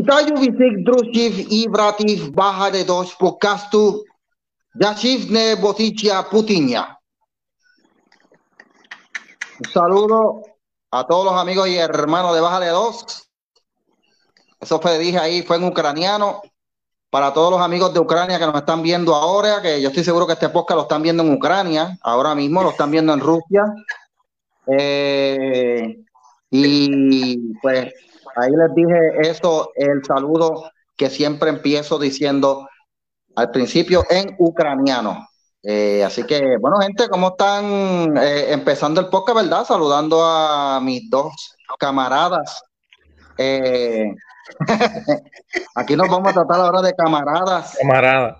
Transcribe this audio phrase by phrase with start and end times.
[0.00, 4.04] Вітаю всіх друзів і братів багато подкасту
[4.80, 6.96] Засівне Ботичia Putiña.
[9.58, 10.42] Un saludo
[10.90, 13.30] a todos los amigos y hermanos de Baja de Dos.
[14.60, 16.42] Eso fue, dije ahí, fue en ucraniano.
[17.08, 20.26] Para todos los amigos de Ucrania que nos están viendo ahora, que yo estoy seguro
[20.26, 23.62] que este podcast lo están viendo en Ucrania, ahora mismo lo están viendo en Rusia.
[24.66, 26.04] Eh,
[26.50, 27.94] y pues
[28.35, 32.67] ahí les dije eso, el saludo que siempre empiezo diciendo
[33.35, 35.27] al principio en ucraniano.
[35.63, 39.65] Eh, así que, bueno, gente, ¿cómo están eh, empezando el podcast, verdad?
[39.65, 41.33] Saludando a mis dos
[41.79, 42.63] camaradas.
[43.37, 44.13] Eh,
[45.75, 47.77] aquí nos vamos a tratar ahora de camaradas.
[47.79, 48.37] Camarada.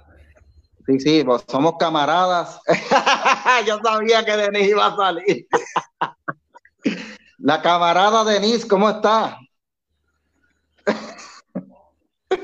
[0.87, 2.59] Sí, sí, pues somos camaradas.
[3.67, 5.47] Yo sabía que Denise iba a salir.
[7.37, 9.37] La camarada Denise, ¿cómo está?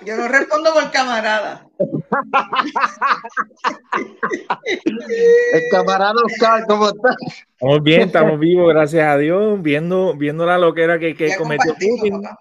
[0.05, 1.66] Yo no respondo por camarada.
[5.53, 7.16] El camarada Oscar, ¿cómo está?
[7.53, 12.21] Estamos bien, estamos vivos, gracias a Dios, viendo, viendo la loquera que, que cometió Putin,
[12.21, 12.38] papá.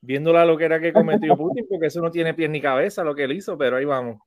[0.00, 3.24] viendo la loquera que cometió Putin, porque eso no tiene pies ni cabeza lo que
[3.24, 4.18] él hizo, pero ahí vamos.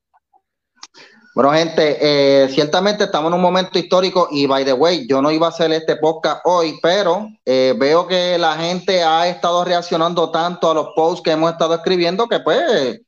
[1.34, 5.32] Bueno, gente, eh, ciertamente estamos en un momento histórico y, by the way, yo no
[5.32, 10.30] iba a hacer este podcast hoy, pero eh, veo que la gente ha estado reaccionando
[10.30, 13.00] tanto a los posts que hemos estado escribiendo que, pues,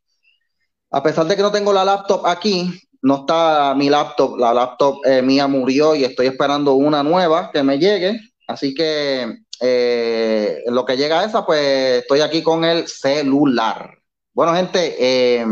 [0.90, 5.00] a pesar de que no tengo la laptop aquí, no está mi laptop, la laptop
[5.06, 9.40] eh, mía murió y estoy esperando una nueva que me llegue, así que
[10.68, 13.98] lo que llega a esa, pues estoy aquí con el celular.
[14.34, 15.46] Bueno, gente,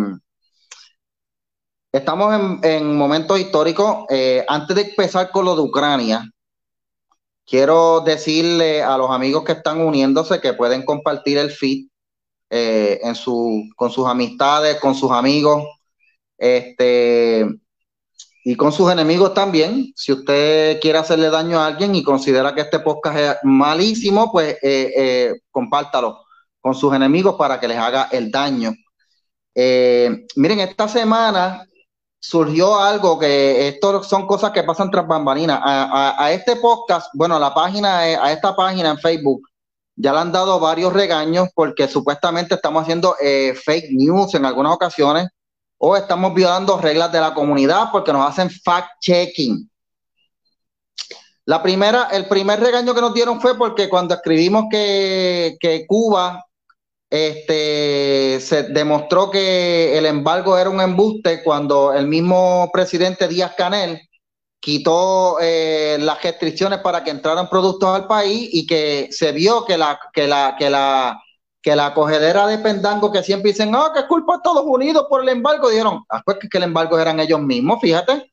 [1.91, 4.05] Estamos en, en momentos históricos.
[4.09, 6.23] Eh, antes de empezar con lo de Ucrania,
[7.45, 11.87] quiero decirle a los amigos que están uniéndose que pueden compartir el feed
[12.49, 15.65] eh, en su, con sus amistades, con sus amigos,
[16.37, 17.45] este,
[18.45, 19.91] y con sus enemigos también.
[19.93, 24.58] Si usted quiere hacerle daño a alguien y considera que este podcast es malísimo, pues
[24.61, 26.23] eh, compártalo
[26.61, 28.71] con sus enemigos para que les haga el daño.
[29.53, 31.67] Miren, esta semana
[32.21, 35.59] surgió algo que esto son cosas que pasan tras bambalinas.
[35.64, 39.42] A, este podcast, bueno, a la página, eh, a esta página en Facebook,
[39.95, 44.73] ya le han dado varios regaños porque supuestamente estamos haciendo eh, fake news en algunas
[44.73, 45.30] ocasiones
[45.80, 49.67] o estamos violando reglas de la comunidad porque nos hacen fact-checking.
[51.45, 56.45] La primera, el primer regaño que nos dieron fue porque cuando escribimos que, que Cuba
[57.11, 63.99] este, se demostró que el embargo era un embuste cuando el mismo presidente Díaz Canel
[64.61, 69.77] quitó eh, las restricciones para que entraran productos al país y que se vio que
[69.77, 71.21] la, que la, que la,
[71.61, 75.21] que la cogedera de pendango que siempre dicen, que es culpa de Estados Unidos por
[75.21, 78.32] el embargo, dijeron, ah, pues que el embargo eran ellos mismos, fíjate.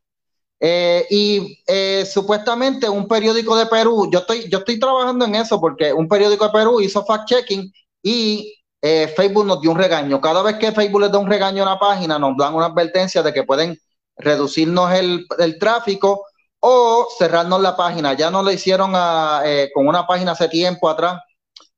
[0.61, 5.61] Eh, y eh, supuestamente un periódico de Perú, yo estoy, yo estoy trabajando en eso
[5.61, 7.73] porque un periódico de Perú hizo fact-checking
[8.03, 10.21] y eh, Facebook nos dio un regaño.
[10.21, 13.23] Cada vez que Facebook les da un regaño a una página, nos dan una advertencia
[13.23, 13.79] de que pueden
[14.17, 16.25] reducirnos el, el tráfico
[16.61, 18.15] o cerrarnos la página.
[18.15, 21.19] Ya nos lo hicieron a, eh, con una página hace tiempo atrás.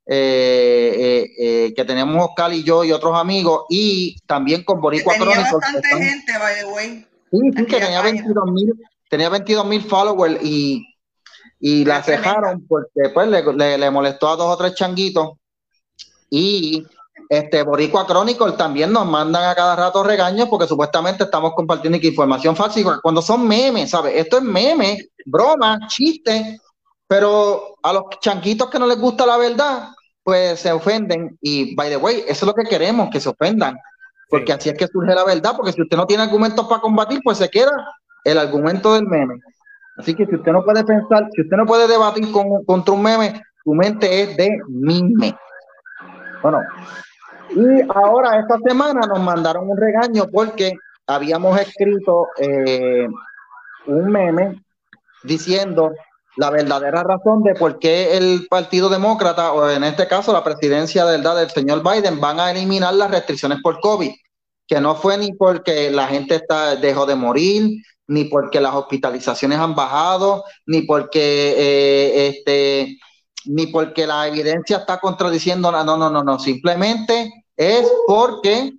[0.07, 5.27] eh, que teníamos Oscar y yo y otros amigos y también con Que Boricua tenía
[5.35, 7.07] Chronicles, bastante que están- gente, by the way.
[7.31, 8.23] Sí, sí, que tenía página.
[8.23, 8.73] 22 mil,
[9.09, 10.85] tenía 22 mil followers y,
[11.61, 15.31] y la cejaron porque pues le, le- le molestó a dos o tres changuitos
[16.31, 16.87] y
[17.29, 22.57] este Boricua Chronicle también nos mandan a cada rato regaños porque supuestamente estamos compartiendo información
[22.57, 24.15] falsa cuando son memes, ¿sabes?
[24.17, 26.59] Esto es meme, broma, chiste,
[27.07, 29.89] pero a los changuitos que no les gusta la verdad,
[30.23, 33.77] pues se ofenden y by the way, eso es lo que queremos, que se ofendan
[34.31, 34.53] porque Sí.
[34.53, 37.39] así es que surge la verdad, porque si usted no tiene argumentos para combatir, pues
[37.39, 37.73] se queda
[38.25, 39.41] el argumento del meme.
[39.99, 43.03] Así que si usted no puede pensar, si usted no puede debatir con, contra un
[43.03, 45.37] meme, su mente es de mime.
[46.43, 46.63] Bueno,
[47.51, 50.73] y ahora esta semana nos mandaron un regaño porque
[51.07, 53.07] habíamos escrito eh,
[53.87, 54.63] un meme
[55.23, 55.93] diciendo
[56.37, 61.05] la verdadera razón de por qué el Partido Demócrata, o en este caso la presidencia
[61.05, 64.13] de verdad del señor Biden, van a eliminar las restricciones por COVID,
[64.67, 69.59] que no fue ni porque la gente está, dejó de morir, ni porque las hospitalizaciones
[69.59, 72.99] han bajado, ni porque eh, este,
[73.47, 78.73] ni porque la evidencia está contradiciendo, no, no, no, no, simplemente es porque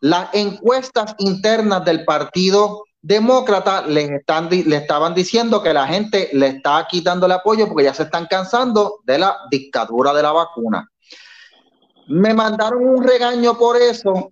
[0.00, 6.86] las encuestas internas del partido demócrata están le estaban diciendo que la gente le está
[6.88, 10.88] quitando el apoyo porque ya se están cansando de la dictadura de la vacuna.
[12.08, 14.30] Me mandaron un regaño por eso.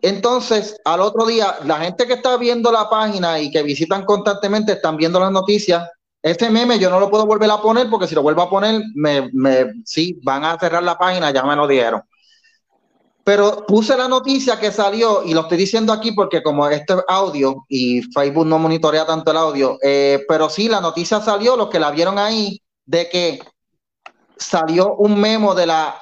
[0.00, 4.72] Entonces, al otro día, la gente que está viendo la página y que visitan constantemente
[4.72, 5.88] están viendo las noticias.
[6.24, 8.80] Ese meme yo no lo puedo volver a poner porque si lo vuelvo a poner,
[8.94, 12.02] me, me, sí, van a cerrar la página, ya me lo dieron.
[13.22, 17.66] Pero puse la noticia que salió y lo estoy diciendo aquí porque como este audio
[17.68, 21.78] y Facebook no monitorea tanto el audio, eh, pero sí, la noticia salió, los que
[21.78, 23.40] la vieron ahí, de que
[24.38, 25.94] salió un memo de la,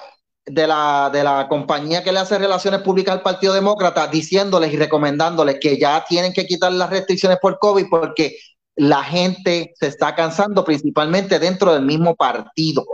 [0.47, 4.77] de la, de la compañía que le hace relaciones públicas al Partido Demócrata diciéndoles y
[4.77, 8.37] recomendándoles que ya tienen que quitar las restricciones por COVID porque
[8.77, 12.85] la gente se está cansando principalmente dentro del mismo partido.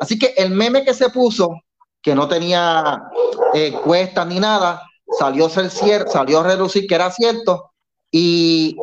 [0.00, 1.60] Así que el meme que se puso
[2.02, 3.02] que no tenía
[3.54, 3.74] eh,
[4.26, 4.82] ni nada,
[5.18, 7.70] salió ser cierto, salió a relucir que era cierto,
[8.10, 8.76] y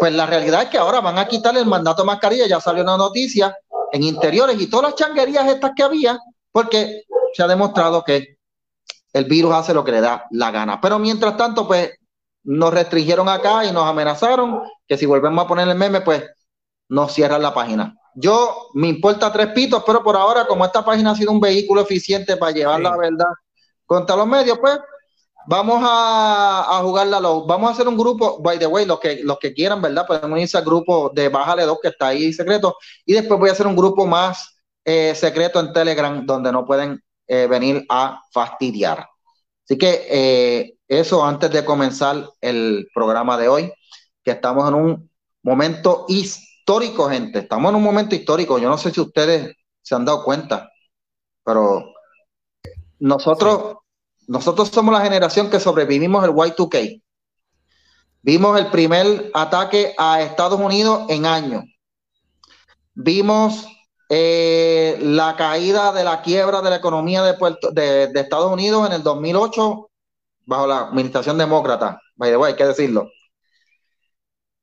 [0.00, 2.82] pues la realidad es que ahora van a quitar el mandato de mascarilla, ya salió
[2.82, 3.54] una noticia
[3.92, 6.18] en interiores y todas las changuerías estas que había,
[6.50, 7.02] porque
[7.34, 8.38] se ha demostrado que
[9.12, 10.80] el virus hace lo que le da la gana.
[10.80, 11.90] Pero mientras tanto, pues
[12.46, 16.24] nos restringieron acá y nos amenazaron que si volvemos a poner el meme, pues
[16.88, 17.94] nos cierran la página.
[18.14, 21.82] Yo me importa tres pitos, pero por ahora, como esta página ha sido un vehículo
[21.82, 23.26] eficiente para llevar la verdad
[23.84, 24.78] contra los medios, pues
[25.46, 27.18] vamos a, a jugarla.
[27.20, 30.06] Vamos a hacer un grupo, by the way, los que, los que quieran, ¿verdad?
[30.06, 32.76] Pueden unirse al grupo de Bájale 2 que está ahí secreto.
[33.04, 37.02] Y después voy a hacer un grupo más eh, secreto en Telegram donde no pueden
[37.26, 39.04] eh, venir a fastidiar.
[39.64, 43.72] Así que eh, eso antes de comenzar el programa de hoy,
[44.22, 45.10] que estamos en un
[45.42, 47.40] momento histórico gente.
[47.40, 48.58] Estamos en un momento histórico.
[48.58, 50.70] Yo no sé si ustedes se han dado cuenta,
[51.44, 51.92] pero
[52.98, 53.76] nosotros,
[54.26, 57.02] nosotros somos la generación que sobrevivimos el Y2K.
[58.22, 61.64] Vimos el primer ataque a Estados Unidos en años.
[62.94, 63.66] Vimos
[64.08, 68.86] eh, la caída de la quiebra de la economía de, Puerto, de, de, Estados Unidos
[68.86, 69.85] en el 2008
[70.46, 72.00] bajo la administración demócrata.
[72.16, 73.10] By the way, hay que decirlo.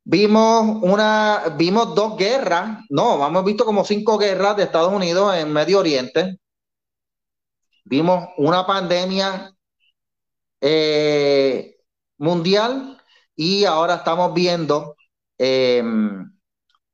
[0.05, 5.53] Vimos una, vimos dos guerras, no, hemos visto como cinco guerras de Estados Unidos en
[5.53, 6.39] Medio Oriente.
[7.85, 9.53] Vimos una pandemia
[10.59, 11.77] eh,
[12.17, 13.01] mundial
[13.35, 14.95] y ahora estamos viendo
[15.37, 16.31] em,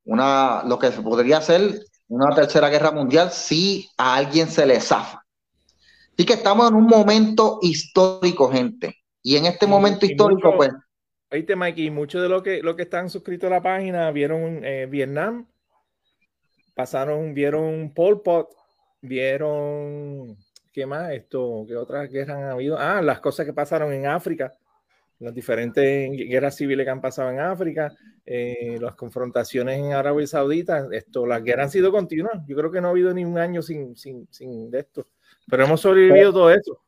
[0.05, 5.23] una, lo que podría ser una tercera guerra mundial si a alguien se le zafa.
[6.19, 8.93] Así que estamos en un momento histórico, gente.
[9.23, 10.69] Y en este momento histórico, pues
[11.31, 14.85] Oíste, Mikey, muchos de los que, lo que están suscritos a la página vieron eh,
[14.85, 15.47] Vietnam,
[16.75, 18.49] pasaron, vieron Pol Pot,
[18.99, 20.35] vieron,
[20.73, 21.13] ¿qué más?
[21.13, 22.77] Esto, ¿qué otras guerras han habido?
[22.77, 24.51] Ah, las cosas que pasaron en África,
[25.19, 27.93] las diferentes guerras civiles que han pasado en África,
[28.25, 32.43] eh, las confrontaciones en Arabia Saudita, esto, las guerras han sido continuas.
[32.45, 35.07] Yo creo que no ha habido ni un año sin, sin, sin de esto,
[35.49, 36.79] pero hemos sobrevivido todo eso.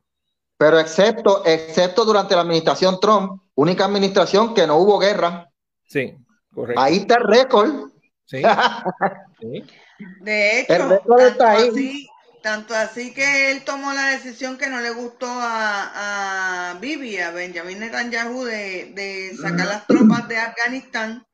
[0.57, 5.49] Pero excepto, excepto durante la administración Trump, única administración que no hubo guerra.
[5.87, 6.15] Sí,
[6.53, 6.79] correcto.
[6.79, 7.89] Ahí está el récord.
[8.25, 8.43] Sí.
[10.21, 12.07] De hecho, tanto, Así,
[12.41, 17.31] tanto así que él tomó la decisión que no le gustó a, a Bibi, a
[17.31, 21.27] Benjamin Netanyahu, de, de sacar las tropas de Afganistán,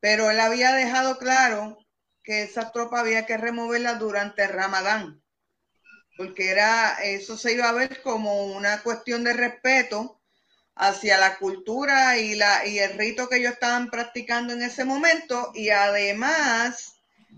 [0.00, 1.78] pero él había dejado claro
[2.22, 5.20] que esas tropas había que removerlas durante el Ramadán
[6.18, 10.20] porque era, eso se iba a ver como una cuestión de respeto
[10.74, 15.52] hacia la cultura y, la, y el rito que ellos estaban practicando en ese momento
[15.54, 16.96] y además,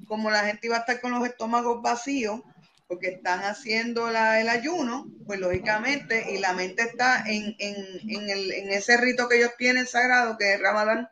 [0.08, 2.40] como la gente iba a estar con los estómagos vacíos,
[2.88, 7.76] porque están haciendo la, el ayuno, pues lógicamente, y la mente está en, en,
[8.08, 11.10] en, el, en ese rito que ellos tienen sagrado, que es Ramadán,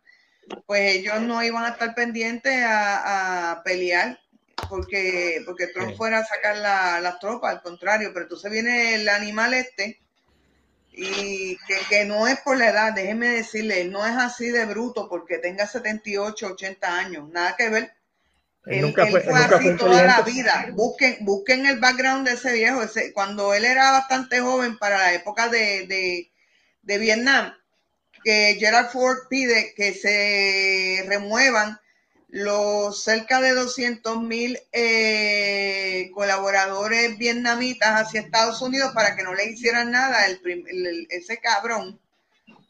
[0.65, 4.19] pues ellos no iban a estar pendientes a, a pelear
[4.69, 9.55] porque, porque Trump fuera a sacar las tropas, al contrario, pero entonces viene el animal
[9.55, 10.01] este
[11.01, 11.57] y
[11.89, 15.67] que, no es por la edad, déjeme decirle, no es así de bruto porque tenga
[15.67, 17.93] 78, 80 años, nada que ver.
[18.67, 20.67] Él, fue, así toda la vida.
[20.73, 22.83] Busquen, busquen el background de ese viejo.
[22.83, 26.31] Ese, cuando él era bastante joven para la época de, de,
[26.83, 27.55] de Vietnam,
[28.25, 31.79] que Gerald Ford pide que se remuevan
[32.29, 39.47] los cerca de 200 mil eh, colaboradores vietnamitas hacia Estados Unidos para que no le
[39.47, 41.99] hicieran nada, el, ese cabrón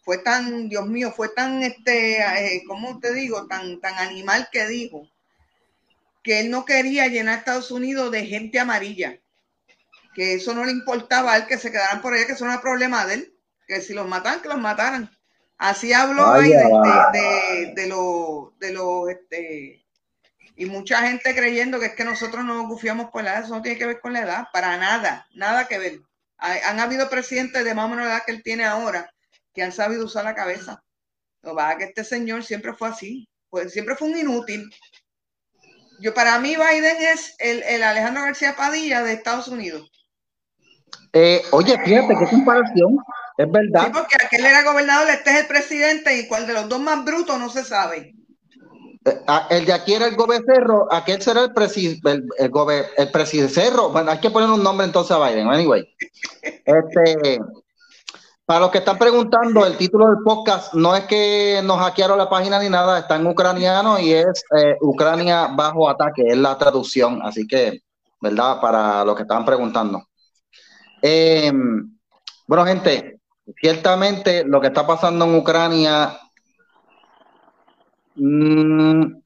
[0.04, 3.46] fue tan, Dios mío, fue tan, este, eh, ¿cómo te digo?
[3.46, 5.08] Tan, tan animal que dijo
[6.22, 9.18] que él no quería llenar Estados Unidos de gente amarilla,
[10.14, 12.52] que eso no le importaba a él que se quedaran por allá, que eso no
[12.52, 13.34] era problema de él,
[13.66, 15.17] que si los mataran, que los mataran.
[15.58, 16.64] Así habló ahí de,
[17.12, 19.84] de, de, los, de los, este,
[20.54, 23.56] y mucha gente creyendo que es que nosotros no nos gufiamos por la edad, eso
[23.56, 26.00] no tiene que ver con la edad, para nada, nada que ver.
[26.38, 29.12] han habido presidentes de más o menos la edad que él tiene ahora
[29.52, 30.82] que han sabido usar la cabeza.
[31.42, 34.70] Lo va que este señor siempre fue así, pues siempre fue un inútil.
[36.00, 39.90] Yo para mí Biden es el, el Alejandro García Padilla de Estados Unidos.
[41.12, 42.98] Eh, oye, fíjate qué comparación,
[43.38, 43.86] es verdad.
[43.86, 47.04] Sí, porque aquel era gobernador, este es el presidente y cuál de los dos más
[47.04, 48.14] brutos no se sabe.
[49.04, 52.24] Eh, ah, el de aquí era el Cerro, aquel será el presidente, el,
[52.96, 53.90] el, presidente Cerro.
[53.90, 55.48] Bueno, hay que poner un nombre entonces a Biden.
[55.48, 55.88] Anyway,
[56.42, 57.38] este,
[58.44, 62.28] para los que están preguntando, el título del podcast no es que nos hackearon la
[62.28, 67.20] página ni nada, está en ucraniano y es eh, Ucrania bajo ataque, es la traducción.
[67.22, 67.82] Así que,
[68.20, 68.60] ¿verdad?
[68.60, 70.02] Para los que estaban preguntando.
[71.00, 71.96] Em,
[72.48, 73.17] bueno, gente,
[73.60, 76.18] ciertamente lo que está pasando en Ucrania
[78.20, 79.22] Mm,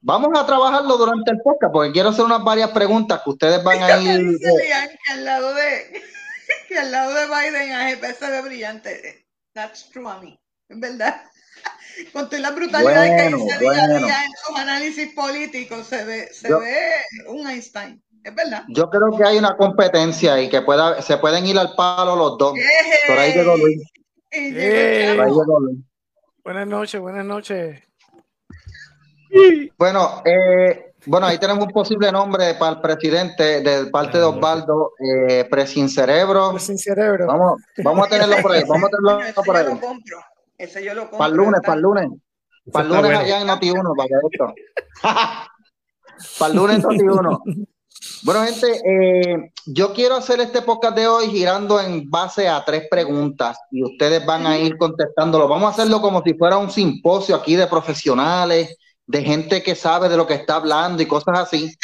[0.00, 3.82] vamos a trabajarlo durante el podcast porque quiero hacer unas varias preguntas que ustedes van
[3.82, 4.38] a ir.
[4.38, 6.02] Que al lado de
[6.68, 9.26] que al lado de Biden a se ve brillante.
[9.52, 11.22] That's true a mí, es verdad.
[12.12, 16.54] Con toda la brutalidad que dice día día en sus análisis políticos se ve, se
[16.54, 16.78] ve
[17.26, 18.03] un Einstein.
[18.24, 18.64] Es verdad.
[18.68, 22.38] Yo creo que hay una competencia y que pueda, se pueden ir al palo los
[22.38, 22.54] dos.
[23.06, 23.82] Por ahí llegó Luis.
[26.42, 27.82] Buenas noches, buenas noches.
[29.76, 34.92] Bueno, eh, bueno, ahí tenemos un posible nombre para el presidente de parte de Osvaldo,
[34.98, 36.58] eh, Presin Cerebro.
[36.58, 37.26] Cerebro.
[37.26, 39.66] Vamos, vamos a tenerlo por ahí, vamos a tenerlo por ahí.
[40.56, 41.18] Ese yo lo compro.
[41.18, 42.08] Para el lunes, para el lunes.
[42.72, 44.54] Para el lunes allá en Noti1, para que esto.
[46.38, 47.66] para el lunes en Noti1.
[48.22, 52.88] Bueno, gente, eh, yo quiero hacer este podcast de hoy girando en base a tres
[52.90, 55.46] preguntas y ustedes van a ir contestándolo.
[55.46, 60.08] Vamos a hacerlo como si fuera un simposio aquí de profesionales de gente que sabe
[60.08, 61.76] de lo que está hablando y cosas así.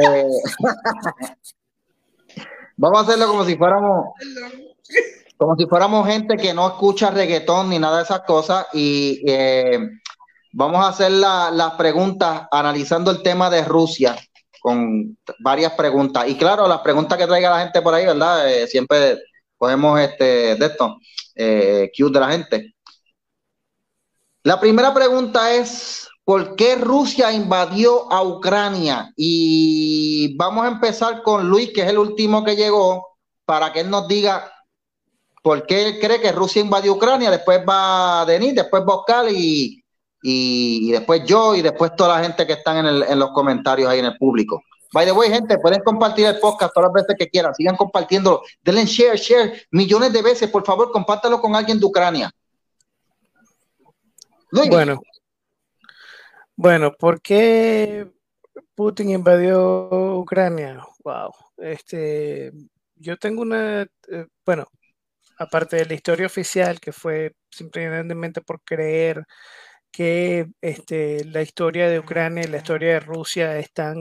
[0.00, 0.26] Eh,
[2.76, 4.06] vamos a hacerlo como si fuéramos
[5.36, 9.80] como si fuéramos gente que no escucha reggaetón ni nada de esas cosas y eh,
[10.52, 14.16] vamos a hacer las preguntas analizando el tema de Rusia
[14.62, 18.66] con varias preguntas y claro las preguntas que traiga la gente por ahí verdad eh,
[18.66, 19.18] siempre
[19.58, 20.96] cogemos este de esto
[21.34, 22.74] eh, de la gente
[24.44, 29.12] la primera pregunta es ¿Por qué Rusia invadió a Ucrania?
[29.16, 33.08] Y vamos a empezar con Luis, que es el último que llegó,
[33.44, 34.52] para que él nos diga
[35.42, 37.30] por qué él cree que Rusia invadió Ucrania.
[37.30, 39.81] Después va Denis, después va y,
[40.22, 43.98] y, después yo y después toda la gente que están en, en, los comentarios ahí
[43.98, 44.62] en el público.
[44.92, 47.54] By the way, gente, pueden compartir el podcast todas las veces que quieran.
[47.54, 48.42] Sigan compartiéndolo.
[48.62, 50.50] Denle share, share millones de veces.
[50.50, 52.30] Por favor, compártalo con alguien de Ucrania.
[54.50, 54.68] Luis.
[54.68, 55.00] Bueno,
[56.56, 58.06] bueno, ¿por qué
[58.74, 60.86] Putin invadió Ucrania?
[61.02, 61.32] Wow.
[61.56, 62.52] Este,
[62.96, 64.66] yo tengo una, eh, bueno,
[65.38, 69.24] aparte de la historia oficial, que fue simplemente por creer
[69.92, 73.96] que este, la historia de Ucrania y la historia de Rusia están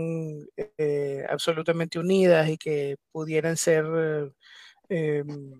[0.77, 3.85] eh, absolutamente unidas y que pudieran ser
[4.89, 5.53] em,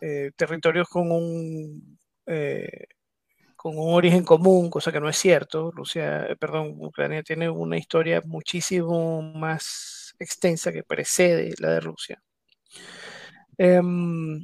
[0.00, 1.98] eh, territorios con un
[3.60, 5.70] con un origen común, cosa que no es cierto.
[5.70, 12.22] Rusia, eh, perdón, Ucrania tiene una historia muchísimo más extensa que precede la de Rusia.
[13.58, 14.42] Em,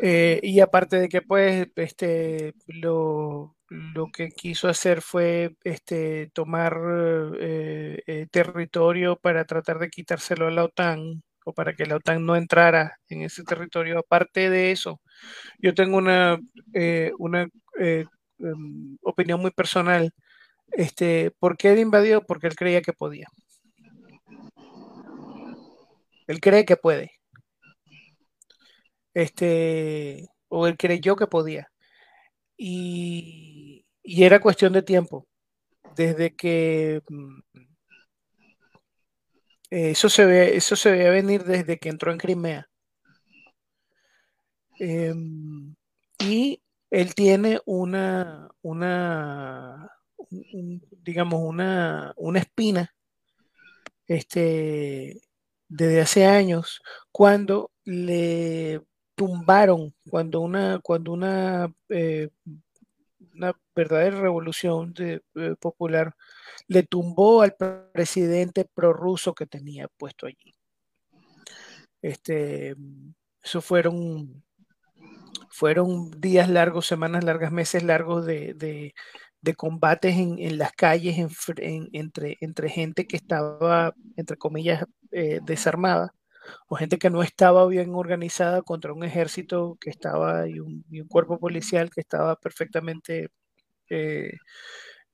[0.00, 3.56] eh, y aparte de que pues este, lo,
[4.12, 6.78] que quiso hacer fue este, tomar
[7.38, 12.36] eh, territorio para tratar de quitárselo a la OTAN o para que la OTAN no
[12.36, 13.98] entrara en ese territorio.
[13.98, 15.00] Aparte de eso,
[15.58, 16.38] yo tengo una,
[16.74, 18.04] eh, una eh,
[18.38, 20.12] em, opinión muy personal.
[20.72, 22.22] Este, ¿Por qué él invadió?
[22.22, 23.28] Porque él creía que podía.
[26.26, 27.12] Él cree que puede.
[29.14, 31.70] Este, o él creyó que podía.
[32.56, 35.26] Y, y era cuestión de tiempo.
[35.96, 37.40] Desde que mm,
[39.70, 42.68] eso se ve, eso se ve venir desde que entró en Crimea.
[44.78, 45.74] Em,
[46.18, 49.90] y él tiene una, una
[51.02, 52.94] digamos, una, una espina
[54.06, 55.22] este,
[55.68, 58.82] desde hace años, cuando le
[59.14, 62.30] tumbaron, cuando una, cuando una, eh,
[63.34, 66.14] una verdadera revolución de, eh, popular
[66.68, 67.54] le tumbó al
[67.92, 70.54] presidente prorruso que tenía puesto allí.
[72.02, 72.74] Este,
[73.42, 74.44] eso fueron,
[75.50, 78.94] fueron días largos, semanas largas, meses largos de,
[79.56, 81.16] combates en, las calles
[81.92, 86.14] entre, entre gente que estaba, entre comillas, eh, desarmada,
[86.68, 91.38] o gente que no estaba bien organizada contra un ejército que estaba y un, cuerpo
[91.38, 93.28] policial que estaba perfectamente
[93.90, 94.32] eh,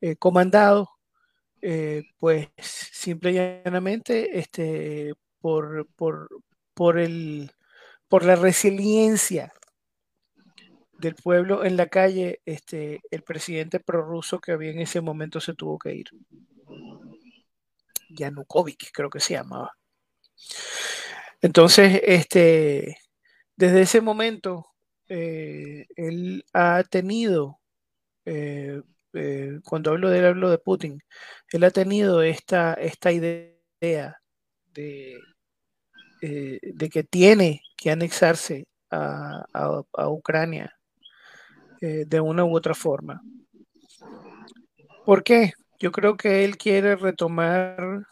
[0.00, 0.88] eh, comandado,
[1.62, 6.28] eh, pues simple y llanamente este, por, por,
[6.75, 7.50] por, el,
[8.08, 9.52] por la resiliencia
[10.99, 15.54] del pueblo en la calle, este, el presidente prorruso que había en ese momento se
[15.54, 16.06] tuvo que ir.
[18.11, 19.76] Yanukovych, creo que se llamaba.
[21.40, 22.99] Entonces, este,
[23.57, 24.66] desde ese momento,
[25.09, 27.61] eh, él ha tenido,
[28.25, 28.83] eh,
[29.14, 31.00] eh, cuando hablo de él, hablo de Putin,
[31.52, 34.21] él ha tenido esta, esta idea
[34.75, 35.18] de,
[36.21, 40.75] de que tiene que anexarse a, a Ucrania
[41.80, 43.23] de una u otra forma.
[45.04, 45.52] ¿Por qué?
[45.78, 48.04] Yo creo que él quiere retomar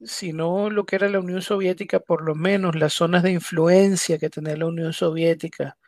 [0.00, 4.18] si no lo que era la Unión Soviética, por lo menos las zonas de influencia
[4.18, 5.78] que tenía la Unión Soviética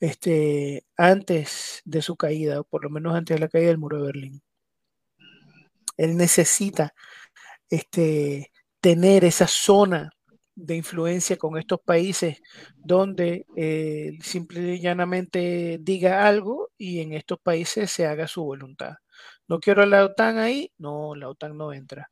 [0.00, 3.98] este, antes de su caída, o por lo menos antes de la caída del muro
[3.98, 4.42] de Berlín.
[5.96, 6.94] Él necesita
[7.70, 10.10] este, tener esa zona
[10.54, 12.40] de influencia con estos países
[12.76, 18.94] donde eh, simple y llanamente diga algo y en estos países se haga su voluntad.
[19.48, 22.08] No quiero la OTAN ahí, no, la OTAN no entra.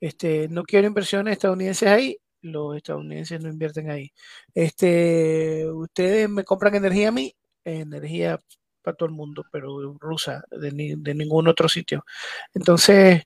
[0.00, 4.12] Este, no quiero inversiones estadounidenses ahí, los estadounidenses no invierten ahí.
[4.54, 7.34] Este, ustedes me compran energía a mí,
[7.64, 8.40] energía
[8.82, 10.72] para todo el mundo, pero rusa, de,
[11.14, 12.04] ningún otro sitio.
[12.54, 13.24] Entonces,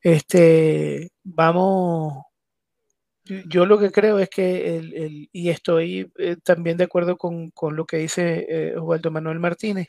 [0.00, 2.24] este, vamos,
[3.24, 7.86] yo lo que creo es que, el, y estoy eh, también de acuerdo con, lo
[7.86, 9.88] que dice eh, Osvaldo Manuel Martínez,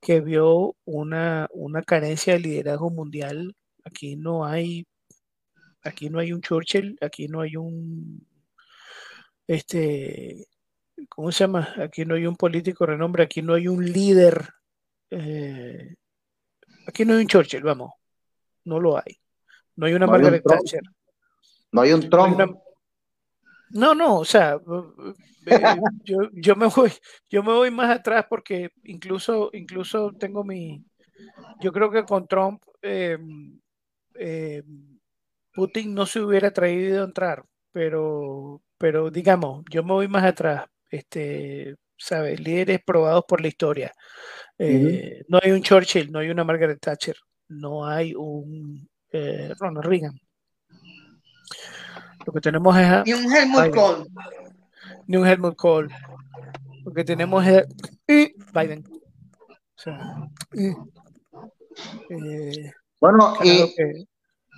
[0.00, 3.54] que vio una, una carencia de liderazgo mundial.
[3.84, 4.86] Aquí no hay
[5.82, 8.26] Aquí no hay un Churchill, aquí no hay un,
[9.46, 10.46] este,
[11.08, 11.74] ¿cómo se llama?
[11.78, 14.48] Aquí no hay un político de renombre, aquí no hay un líder.
[15.10, 15.94] Eh,
[16.86, 17.92] aquí no hay un Churchill, vamos,
[18.64, 19.18] no lo hay.
[19.76, 20.82] No hay una Margaret Thatcher.
[21.72, 22.58] No hay un Trump.
[23.70, 24.60] No, no, o sea,
[25.46, 25.76] eh,
[26.34, 26.92] yo, me voy,
[27.28, 30.84] yo me voy más atrás porque incluso, incluso tengo mi,
[31.60, 33.16] yo creo que con Trump eh,
[35.60, 40.64] Putin no se hubiera traído a entrar, pero, pero digamos, yo me voy más atrás,
[40.88, 42.40] este, ¿sabes?
[42.40, 43.92] Líderes probados por la historia.
[44.56, 47.14] Eh, no hay un Churchill, no hay una Margaret Thatcher,
[47.48, 50.18] no hay un eh, Ronald Reagan.
[52.24, 53.04] Lo que tenemos es.
[53.04, 54.06] Ni un Helmut Kohl.
[55.08, 55.90] Ni un Helmut Kohl.
[56.86, 57.66] Lo que tenemos es.
[58.06, 58.82] Biden.
[62.08, 64.06] Eh, bueno, y.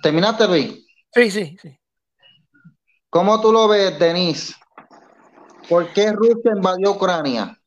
[0.01, 0.83] ¿Terminaste, Luis?
[1.13, 1.79] Sí, sí, sí.
[3.09, 4.55] ¿Cómo tú lo ves, Denise?
[5.69, 7.59] ¿Por qué Rusia invadió Ucrania?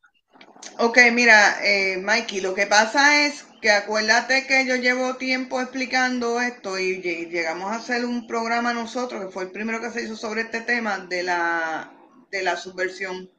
[0.78, 6.40] Ok, mira, eh, Mikey, lo que pasa es que acuérdate que yo llevo tiempo explicando
[6.40, 10.16] esto y llegamos a hacer un programa nosotros, que fue el primero que se hizo
[10.16, 11.92] sobre este tema de la,
[12.30, 13.30] de la subversión.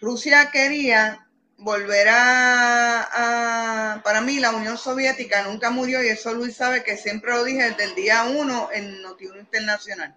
[0.00, 1.28] Rusia quería
[1.62, 7.30] volver a, para mí la Unión Soviética nunca murió y eso Luis sabe que siempre
[7.32, 10.16] lo dije desde el día uno en Notiuno Internacional.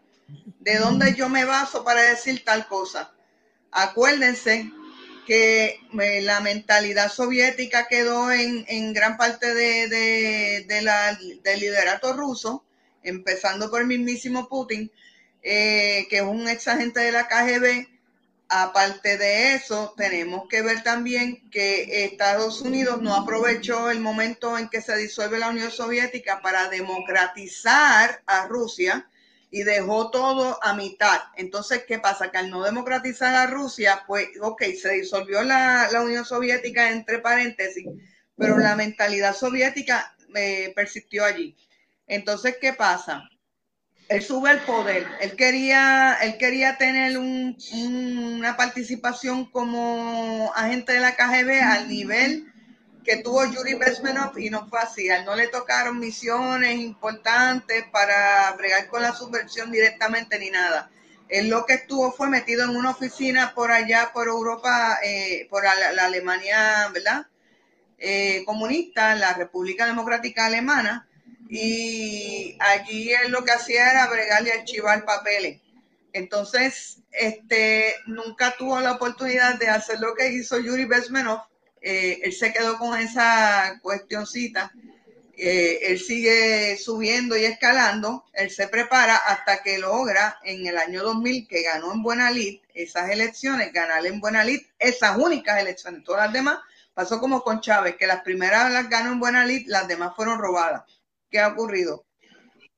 [0.60, 3.14] ¿De dónde yo me baso para decir tal cosa?
[3.72, 4.72] Acuérdense
[5.28, 12.66] que eh, la mentalidad soviética quedó en, gran parte de, la, del liderato ruso,
[13.04, 14.92] empezando por el mismísimo Putin,
[15.44, 17.95] eh, que es un ex agente de la KGB,
[18.48, 24.70] Aparte de eso, tenemos que ver también que Estados Unidos no aprovechó el momento en
[24.70, 29.10] que se disuelve la Unión Soviética para democratizar a Rusia
[29.50, 31.22] y dejó todo a mitad.
[31.38, 32.30] Entonces, ¿qué pasa?
[32.30, 37.88] Que al no democratizar a Rusia, pues, ok, se disolvió la, Unión Soviética entre paréntesis,
[38.38, 41.56] pero la mentalidad soviética eh, persistió allí.
[42.06, 43.28] Entonces, ¿qué pasa?
[44.08, 45.08] Él sube el poder.
[45.20, 52.52] Él quería, él quería tener una participación como agente de la KGB al nivel
[53.04, 55.08] que tuvo Yuri Bezmenov y no fue así.
[55.26, 60.90] No le tocaron misiones importantes para bregar con la subversión directamente ni nada.
[61.30, 65.64] Él lo que estuvo fue metido en una oficina por allá, por Europa, eh, por
[65.64, 67.28] la, Alemania, ¿verdad?
[67.98, 71.08] Eh, comunista, la República Democrática Alemana,
[71.50, 75.62] y allí él lo que hacía era bregarle y archivar papeles.
[76.14, 81.42] Entonces, este, nunca tuvo la oportunidad de hacer lo que hizo Yuri Bezmenov.
[81.82, 84.72] Eh, él se quedó con esa cuestioncita
[85.38, 91.04] eh, él sigue subiendo y escalando, él se prepara hasta que logra en el año
[91.04, 96.06] 2000 que ganó en Buena Lid esas elecciones, ganar en Buena Lid esas únicas elecciones,
[96.06, 96.60] todas las demás
[96.94, 100.40] pasó como con Chávez, que las primeras las ganó en Buena Lid, las demás fueron
[100.40, 100.84] robadas.
[101.36, 102.06] ¿Qué ha ocurrido?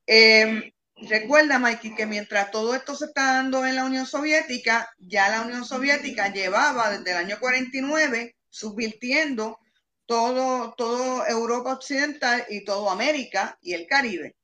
[0.07, 5.29] Eh, recuerda, Mikey, que mientras todo esto se está dando en la Unión Soviética, ya
[5.29, 9.59] la Unión Soviética llevaba desde el año 49 subvirtiendo
[10.07, 14.35] todo, todo Europa Occidental y todo América y el Caribe.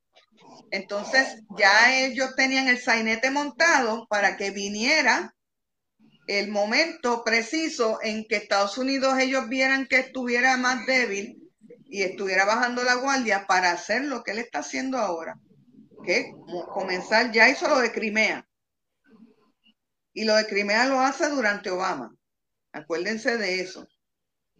[0.69, 5.33] Entonces ya ellos tenían el sainete montado para que viniera
[6.27, 11.42] el momento preciso en que Estados Unidos ellos vieran que estuviera más débil
[11.93, 15.37] y estuviera bajando la guardia para hacer lo que él está haciendo ahora.
[16.03, 16.33] Que
[16.73, 18.47] comenzar, ya hizo lo de Crimea.
[20.11, 22.11] Y lo de Crimea lo hace durante Obama.
[22.71, 23.87] Acuérdense de eso.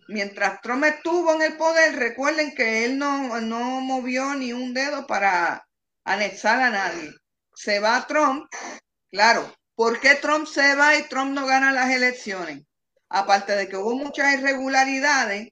[0.10, 5.08] Mientras Trump estuvo en el poder, recuerden que él no, no movió ni un dedo
[5.08, 5.67] para
[6.04, 7.15] anexar a nadie.
[7.56, 8.46] Se va Trump,
[9.10, 9.52] claro.
[9.74, 12.62] ¿Por qué Trump se va y Trump no gana las elecciones?
[13.10, 15.50] Aparte de que hubo muchas irregularidades,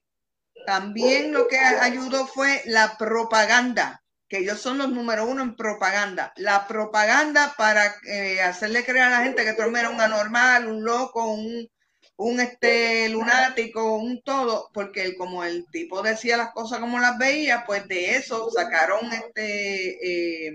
[0.66, 6.32] también lo que ayudó fue la propaganda, que ellos son los número uno en propaganda.
[6.36, 10.84] La propaganda para eh, hacerle creer a la gente que Trump era un anormal, un
[10.84, 11.68] loco, un,
[12.16, 17.64] un este lunático, un todo, porque como el tipo decía las cosas como las veía,
[17.66, 20.52] pues de eso sacaron este eh,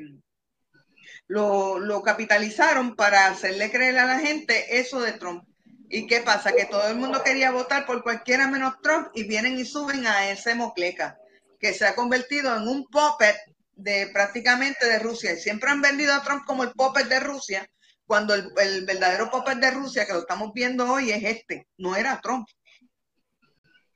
[1.27, 5.43] lo, lo, capitalizaron para hacerle creer a la gente eso de Trump.
[5.89, 6.51] ¿Y qué pasa?
[6.51, 10.29] Que todo el mundo quería votar por cualquiera menos Trump y vienen y suben a
[10.29, 11.17] ese mocleca,
[11.59, 13.37] que se ha convertido en un puppet
[13.75, 15.33] de prácticamente de Rusia.
[15.33, 17.69] Y siempre han vendido a Trump como el puppet de Rusia,
[18.05, 22.19] cuando el, verdadero papel de Rusia que lo estamos viendo hoy es este, no era
[22.21, 22.47] Trump.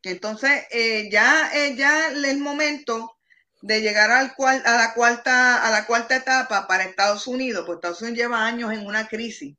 [0.03, 3.17] Entonces, eh, ya, eh, ya el momento
[3.61, 7.77] de llegar al cual, a, la cuarta, a la cuarta etapa para Estados Unidos, pues
[7.77, 9.55] Estados Unidos lleva años en una crisis.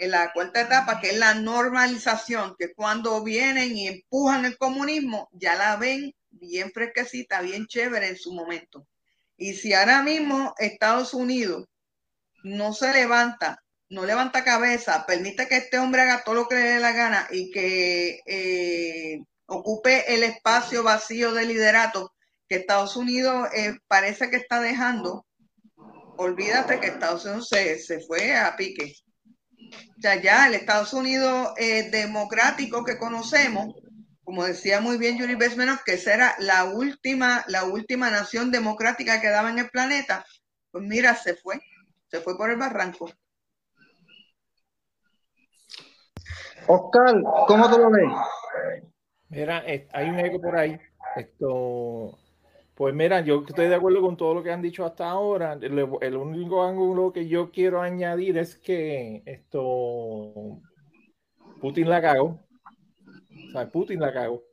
[0.00, 5.28] En la cuarta etapa, que es la normalización, que cuando vienen y empujan el comunismo,
[5.32, 8.86] ya la ven bien fresquecita, bien chévere en su momento.
[9.36, 11.66] Y si ahora mismo Estados Unidos
[12.42, 16.62] no se levanta no levanta cabeza, permite que este hombre haga todo lo que le
[16.62, 22.14] dé la gana y que eh, ocupe el espacio vacío de liderato
[22.48, 25.26] que Estados Unidos eh, parece que está dejando,
[26.16, 28.94] olvídate que Estados Unidos se, fue a pique.
[29.96, 33.74] O sea, ya el Estados Unidos eh, democrático que conocemos,
[34.24, 39.20] como decía muy bien Yuri Besmenos, que esa era la última, la última nación democrática
[39.20, 40.24] que daba en el planeta,
[40.70, 41.60] pues mira, se fue,
[42.08, 43.10] se fue por el barranco.
[46.66, 48.08] Oscar, ¿cómo tú lo ves?
[49.28, 50.78] Mira, hay un eco por ahí.
[51.16, 52.19] Esto,
[52.80, 55.52] pues mira, yo estoy de acuerdo con todo lo que han dicho hasta ahora.
[55.60, 60.62] El, único ángulo que yo quiero añadir es que esto
[61.60, 62.40] Putin la cagó.
[63.48, 64.44] O sea, Putin la cagó.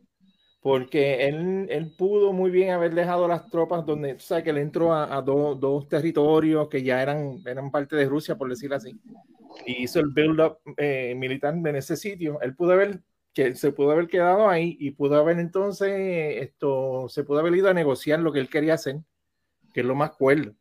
[0.59, 4.57] Porque él, él pudo muy bien haber dejado las tropas donde, o sea, que él
[4.57, 8.91] entró a, dos territorios que ya eran, eran parte de Rusia, por decirlo así
[9.65, 13.01] y hizo el build-up eh, militar en ese sitio, él pudo haber,
[13.55, 17.73] se pudo haber quedado ahí y pudo haber entonces, esto, se pudo haber ido a
[17.73, 18.97] negociar lo que él quería hacer,
[19.73, 20.55] que es lo más cuerdo,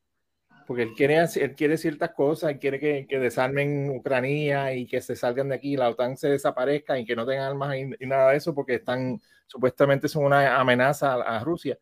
[0.66, 5.16] porque él quiere, él quiere ciertas cosas, él quiere que, desarmen Ucrania y que se
[5.16, 8.36] salgan de aquí, la OTAN se desaparezca y que no tengan armas y, nada de
[8.36, 11.78] eso, porque están, supuestamente son una amenaza a, Rusia,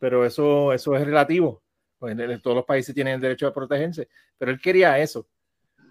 [0.00, 1.62] pero eso, eso es relativo.
[1.98, 5.26] Pues, todos los países tienen derecho a protegerse, pero él quería eso.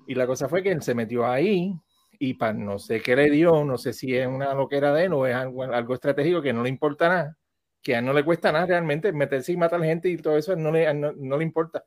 [0.07, 1.73] Y la cosa fue que él se metió ahí
[2.19, 5.13] y para no sé qué le dio, no sé si es una loquera de él
[5.13, 7.37] o es algo, algo estratégico que no le importa nada,
[7.81, 10.55] que a él no le cuesta nada realmente meterse y matar gente y todo eso
[10.55, 11.85] no le, no, le importa.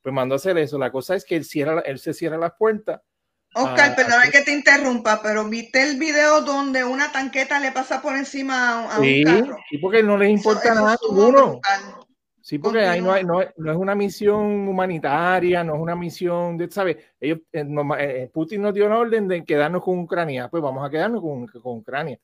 [0.00, 0.78] Pues mandó a hacer eso.
[0.78, 3.00] La cosa es que él, cierra, él se cierra las puertas.
[3.54, 8.16] Oscar, perdón que te interrumpa, pero viste el video donde una tanqueta le pasa por
[8.16, 9.58] encima a, un carro.
[9.68, 11.60] Sí, porque no les importa nada a ninguno.
[12.42, 16.68] Sí, porque ahí no, hay, no, es una misión humanitaria, no es una misión de,
[16.68, 16.96] ¿sabes?
[17.20, 17.64] Ellos, eh,
[17.98, 21.46] eh, Putin nos dio una orden de quedarnos con Ucrania, pues vamos a quedarnos con,
[21.46, 22.18] con Ucrania.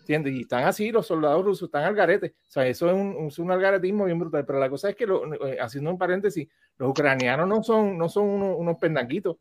[0.00, 0.32] ¿Entiendes?
[0.34, 2.34] Y están así, los soldados rusos están al garete.
[2.48, 4.44] O sea, eso es un, es un algaretismo bien brutal.
[4.44, 8.24] Pero la cosa es que, eh, haciendo un paréntesis, los ucranianos no son, no son
[8.28, 9.36] unos, unos pendanquitos.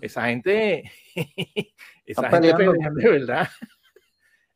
[0.00, 0.90] Esa gente,
[2.04, 3.48] esa gente de verdad.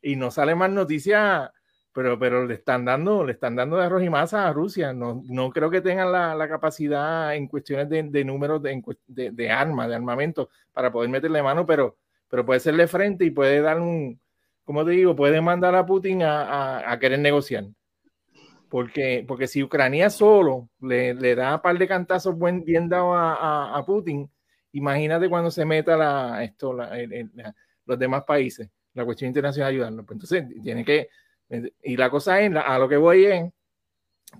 [0.03, 1.51] Y no sale más noticias
[1.97, 4.93] pero, pero le están dando, le están dando de arroz y masa a Rusia.
[4.93, 9.31] No, no creo que tengan la, la capacidad en cuestiones de, de números de, de,
[9.31, 11.97] de, armas, de armamento, para poder meterle mano, pero,
[12.29, 14.21] pero puede serle frente y puede dar un,
[14.63, 17.65] como te digo, puede mandar a Putin a, a, a querer negociar.
[18.69, 23.83] Porque, porque si Ucrania solo le, da un par de cantazos buen, bien dados a,
[23.87, 24.31] Putin,
[24.73, 26.77] imagínate cuando se meta la, esto,
[27.87, 30.05] los demás países, la cuestión internacional ayudarnos.
[30.05, 31.09] Pues entonces, tiene que,
[31.83, 33.53] y la cosa es, a lo que voy es,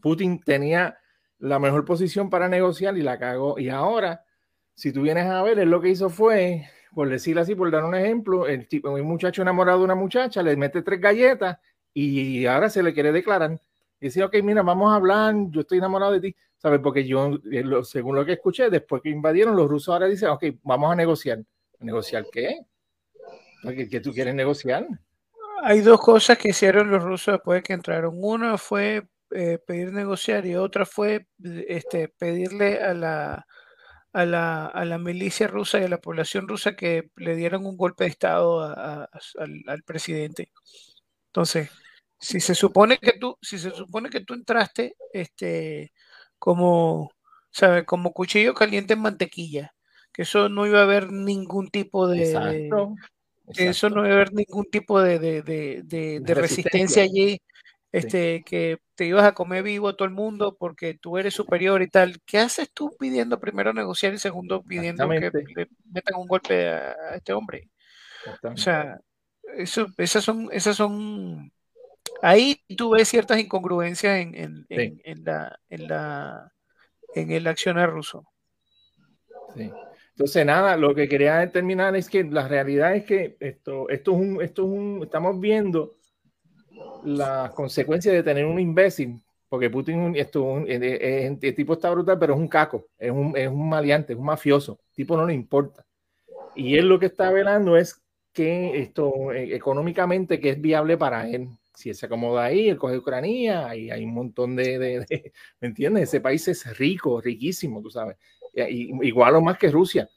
[0.03, 0.99] Putin tenía
[1.39, 3.59] la mejor posición para negociar y la cagó.
[3.59, 4.25] Y ahora,
[4.75, 7.85] si tú vienes a ver, él lo que hizo fue, por decirlo así, por dar
[7.85, 11.59] un ejemplo, el tipo, un muchacho enamorado de una muchacha, le mete tres galletas
[11.93, 13.59] y ahora se le quiere declarar.
[14.01, 16.81] Y dice, ok, mira, vamos a hablar, yo estoy enamorado de ti, ¿sabes?
[16.81, 20.45] Porque yo, eh, según lo que escuché, después que invadieron, los rusos ahora dicen, ok,
[20.63, 21.43] vamos a negociar.
[21.81, 22.61] ¿Negociar qué?
[23.63, 24.87] ¿Qué, tú quieres negociar?
[25.63, 28.15] Hay dos cosas que hicieron los rusos después de que entraron.
[28.17, 33.47] Una fue eh, pedir negociar y otra fue este, pedirle a la,
[34.13, 37.77] a la, a la, milicia rusa y a la población rusa que le dieran un
[37.77, 39.09] golpe de Estado al,
[39.67, 40.53] al, presidente.
[41.27, 41.71] Entonces,
[42.19, 45.93] si se supone que tú, si se supone que tú entraste este,
[46.39, 47.11] como,
[47.51, 47.85] ¿sabe?
[47.85, 49.75] como cuchillo caliente en mantequilla,
[50.13, 52.71] que eso no iba a haber ningún tipo de,
[53.55, 57.03] eso no a haber ningún tipo de, de resistencia.
[57.03, 57.41] allí,
[57.93, 61.83] este, que te ibas a comer vivo a todo el mundo porque tú eres superior
[61.83, 62.21] y tal.
[62.27, 67.15] ¿Qué haces tú pidiendo primero negociar y segundo pidiendo que le metan un golpe a,
[67.15, 67.69] este hombre?
[68.43, 68.99] O sea,
[69.57, 71.51] eso, esas son, esas son
[72.23, 76.53] ahí tú ves ciertas incongruencias en, en, en, la, en, la,
[77.15, 78.25] en el accionar ruso.
[79.55, 79.71] Sí.
[80.17, 84.19] Entonces, nada, lo que quería determinar es que la realidad es que esto, esto es
[84.19, 85.99] un, esto es un, estamos viendo
[87.05, 92.41] las consecuencias de tener un imbécil, porque Putin, esto, el, tipo está brutal, pero es
[92.41, 95.85] un caco, es un, es un maleante, es un mafioso, tipo no le importa.
[96.55, 98.03] Y él lo que está velando es
[98.33, 102.79] que esto eh, económicamente que es viable para él si él se acomoda ahí, él
[102.79, 105.05] coge Ucrania, y hay un montón de,
[105.61, 106.05] ¿me entiendes?
[106.05, 108.17] Ese país es rico, riquísimo, tú sabes,
[108.57, 110.09] igual o más que Rusia,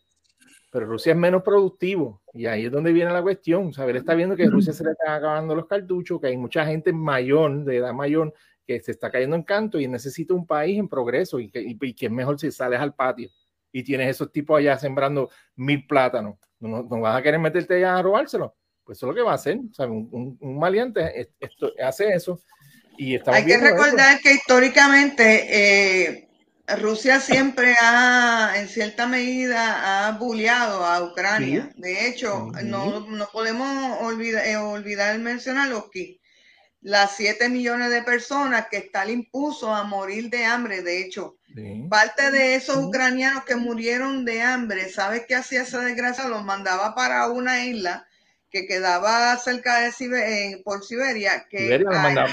[0.72, 3.92] pero Rusia es menos productivo, y ahí es donde viene la cuestión, ¿sabes?
[3.92, 6.94] Él está viendo que Rusia se le están acabando los cartuchos, que hay mucha gente
[6.94, 8.34] mayor, de edad mayor,
[8.70, 11.94] que se está cayendo en canto y necesita un país en progreso y que, y,
[11.96, 13.32] que es mejor si sales al patio
[13.72, 16.36] y tienes esos tipos allá sembrando mil plátanos.
[16.60, 18.56] No, no vas a querer meterte allá a robárselo.
[18.84, 19.58] Pues eso es lo que va a hacer.
[19.58, 22.42] Un, un, maleante esto, hace eso.
[22.98, 26.29] Y Hay que recordar que históricamente eh,
[26.78, 31.72] Rusia siempre ha, en cierta medida, ha bulleado a Ucrania.
[31.76, 36.20] De hecho, no, no, podemos olvidar, eh, olvidar mencionar que
[36.82, 40.82] las 7 millones de personas que Stalin puso a morir de hambre.
[40.82, 41.38] De hecho,
[41.90, 46.28] parte de esos ucranianos que murieron de hambre, ¿sabes qué hacía esa desgracia?
[46.28, 48.08] Los mandaba para una isla
[48.50, 52.28] que quedaba cerca de Siberia, por Siberia, que para,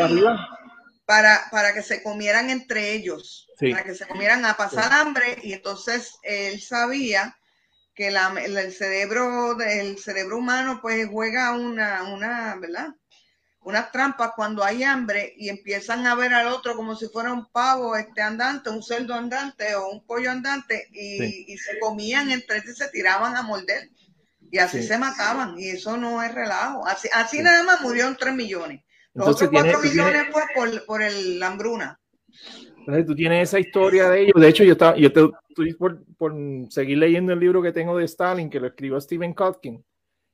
[1.07, 6.17] para, que se comieran entre ellos, para que se comieran a pasar hambre, y entonces
[6.23, 7.39] él sabía
[7.95, 12.89] que la, el cerebro del cerebro humano pues juega una, una, ¿verdad?
[13.61, 17.51] Unas trampas cuando hay hambre y empiezan a ver al otro como si fuera un
[17.51, 22.61] pavo este andante, un cerdo andante o un pollo andante y, y se comían entre
[22.63, 23.91] sí, se tiraban a morder.
[24.51, 26.87] Y así se mataban, y eso no es relajo.
[26.87, 28.83] Así, así nada más murieron 3 millones.
[29.17, 32.01] Los otros 4 millones fue por, por el, la hambruna.
[32.79, 34.41] Entonces tú tienes esa historia de ellos.
[34.41, 36.35] De hecho, yo, estaba, yo te, estoy por, por,
[36.71, 39.85] seguir leyendo el libro que tengo de Stalin, que lo escribió Stephen Kotkin,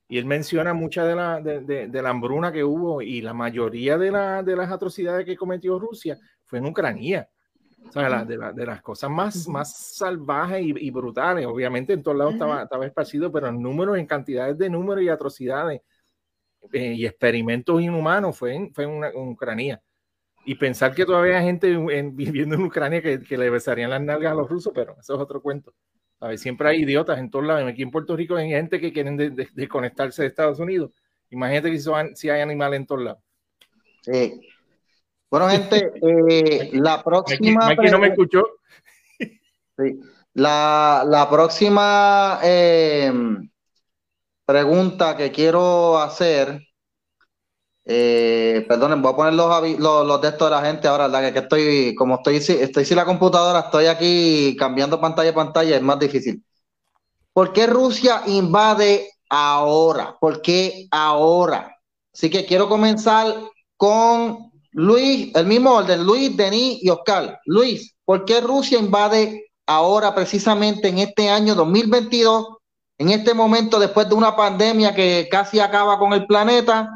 [0.07, 3.33] y él menciona mucha de la, de, de, de la hambruna que hubo, y la
[3.33, 7.27] mayoría de, la, de las atrocidades que cometió Rusia fue en Ucrania
[7.91, 11.45] de, las cosas más, más salvajes y, brutales.
[11.45, 15.09] Obviamente en todos lados estaba, estaba esparcido, pero en números, en cantidades de números y
[15.09, 15.81] atrocidades
[16.71, 19.81] eh, y experimentos inhumanos fue en, fue en, Ucrania.
[20.45, 21.75] Y pensar que todavía hay gente
[22.13, 25.19] viviendo en Ucrania que, que, le besarían las nalgas a los rusos, pero eso es
[25.19, 25.73] otro cuento.
[26.37, 27.67] Siempre hay idiotas en todos lados.
[27.67, 29.17] Aquí en Puerto Rico hay gente que quieren
[29.53, 30.91] desconectarse de, de, Estados Unidos.
[31.29, 33.23] Imagínate que si, si hay animales en todos lados.
[34.01, 34.39] Sí.
[35.29, 35.91] Bueno, gente,
[36.29, 37.67] eh, la próxima.
[37.67, 38.45] Aquí no me escuchó.
[39.19, 39.99] Sí.
[40.35, 43.11] La, la próxima eh,
[44.45, 46.61] pregunta que quiero hacer.
[47.85, 51.39] Eh, perdonen, voy a poner los, los, los, de estos de la gente ahora, que,
[51.39, 55.99] estoy, como estoy, estoy sin la computadora, estoy aquí cambiando pantalla a pantalla, es más
[55.99, 56.43] difícil.
[57.33, 60.15] ¿Por qué Rusia invade ahora?
[60.19, 61.75] ¿Por qué ahora?
[62.13, 63.35] Así que quiero comenzar
[63.75, 67.39] con Luis, el mismo orden, Luis, Denis y Oscar.
[67.45, 72.57] Luis, ¿por qué Rusia invade ahora precisamente en este año 2022,
[72.97, 76.89] en este momento después de una pandemia que casi acaba con el planeta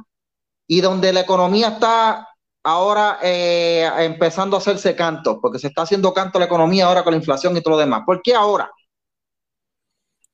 [0.68, 2.28] y donde la economía está
[2.64, 5.40] ahora eh, empezando a hacerse canto?
[5.42, 8.04] Porque se está haciendo canto la economía ahora con la inflación y todo lo demás.
[8.06, 8.70] ¿Por qué ahora?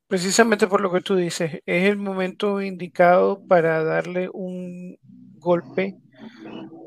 [0.07, 4.97] Precisamente por lo que tú dices, es el momento indicado para darle un
[5.39, 5.97] golpe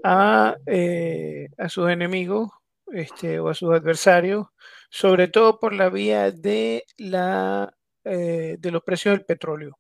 [0.05, 2.51] a, eh, a sus enemigos
[2.93, 4.47] este, o a sus adversarios,
[4.91, 7.76] sobre todo por la vía de, la,
[8.09, 9.77] eh, de los precios del petróleo.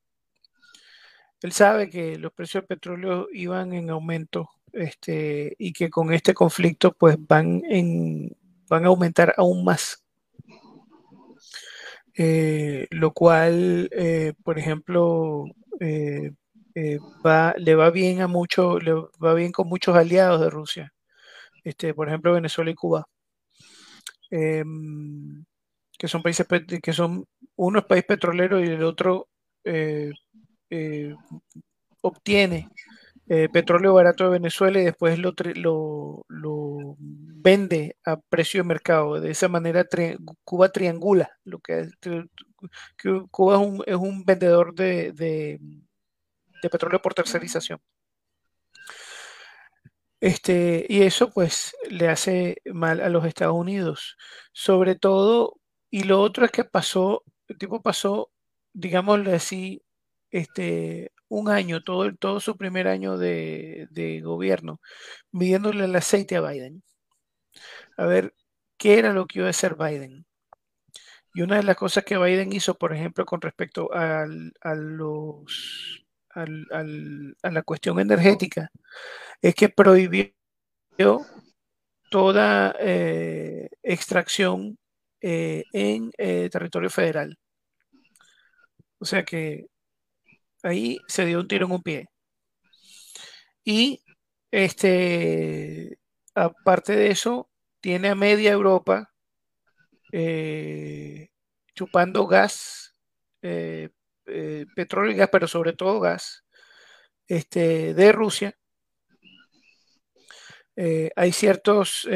[1.42, 6.34] Él sabe que los precios del petróleo iban en aumento este, y que con este
[6.34, 8.36] conflicto pues van, en,
[8.68, 10.04] van a aumentar aún más.
[12.14, 15.44] Eh, lo cual, eh, por ejemplo,
[17.24, 20.92] va, le va bien a mucho, le va bien con muchos aliados de Rusia,
[21.62, 23.06] este, por ejemplo, Venezuela y Cuba,
[24.30, 25.44] em,
[25.96, 26.46] que son países
[26.82, 27.24] que son
[27.56, 29.28] uno es país petrolero y el otro
[32.02, 32.68] obtiene
[33.28, 35.34] eh, petróleo barato de Venezuela y después lo,
[36.28, 39.20] lo, vende a precio de mercado.
[39.20, 39.84] De esa manera
[40.44, 41.88] Cuba triangula lo que,
[43.30, 45.60] Cuba es un, es un vendedor de, de,
[46.70, 47.80] petróleo por tercerización.
[50.20, 54.16] Este, y eso pues le hace mal a los Estados Unidos.
[54.52, 55.58] Sobre todo,
[55.90, 58.30] y lo otro es que pasó, el tipo pasó,
[58.72, 59.82] digámosle así,
[60.30, 64.80] este, un año, todo, todo su primer año de, gobierno,
[65.32, 66.82] midiéndole el aceite a Biden.
[67.96, 68.34] A ver,
[68.76, 70.26] ¿qué era lo que iba a hacer Biden?
[71.34, 77.50] Y una de las cosas que Biden hizo, por ejemplo, con respecto a, los, a
[77.50, 78.70] la cuestión energética,
[79.42, 80.32] es que prohibió
[82.10, 84.78] toda eh, extracción
[85.20, 87.38] eh, en eh, territorio federal.
[88.98, 89.66] O sea que
[90.62, 92.06] ahí se dio un tiro en un pie.
[93.64, 94.02] Y
[94.50, 95.98] este,
[96.34, 97.50] aparte de eso,
[97.80, 99.12] tiene a media Europa
[100.12, 101.30] eh,
[101.74, 102.94] chupando gas,
[103.40, 106.44] petróleo y gas, pero sobre todo gas,
[107.28, 108.56] este, de Rusia.
[111.16, 112.06] hay ciertos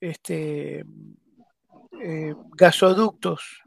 [0.00, 0.84] este,
[2.56, 3.62] gasoductos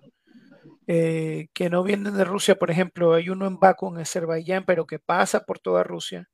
[0.88, 4.86] eh, que no vienen de Rusia, por ejemplo, hay uno en Baku, en Azerbaiyán, pero
[4.86, 6.30] que pasa por toda Rusia.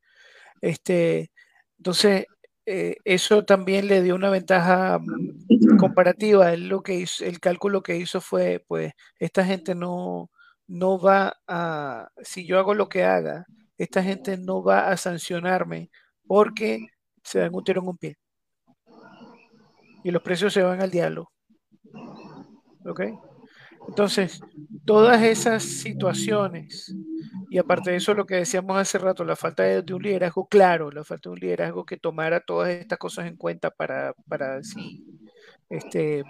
[0.62, 1.31] Este,
[1.77, 2.25] entonces,
[2.65, 6.55] eh, eso también le dio una ventaja mm, comparativa.
[6.57, 10.31] Lo que el cálculo que hizo fue, pues, esta gente no,
[10.67, 13.45] no va a, si yo hago lo que haga,
[13.77, 15.89] esta gente no va a sancionarme
[16.27, 16.88] porque
[17.23, 18.17] se dan un tiro en un pie.
[20.03, 21.31] Y los precios se van al diablo.
[22.85, 23.01] ¿Ok?
[23.87, 24.41] Entonces,
[24.85, 26.93] todas esas situaciones,
[27.49, 30.91] y aparte de eso, lo que decíamos hace rato, la falta de, un liderazgo claro,
[30.91, 35.05] la falta de un liderazgo que tomara todas estas cosas en cuenta para, para sí,
[35.69, 36.23] este,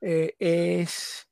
[0.00, 1.28] eh, es,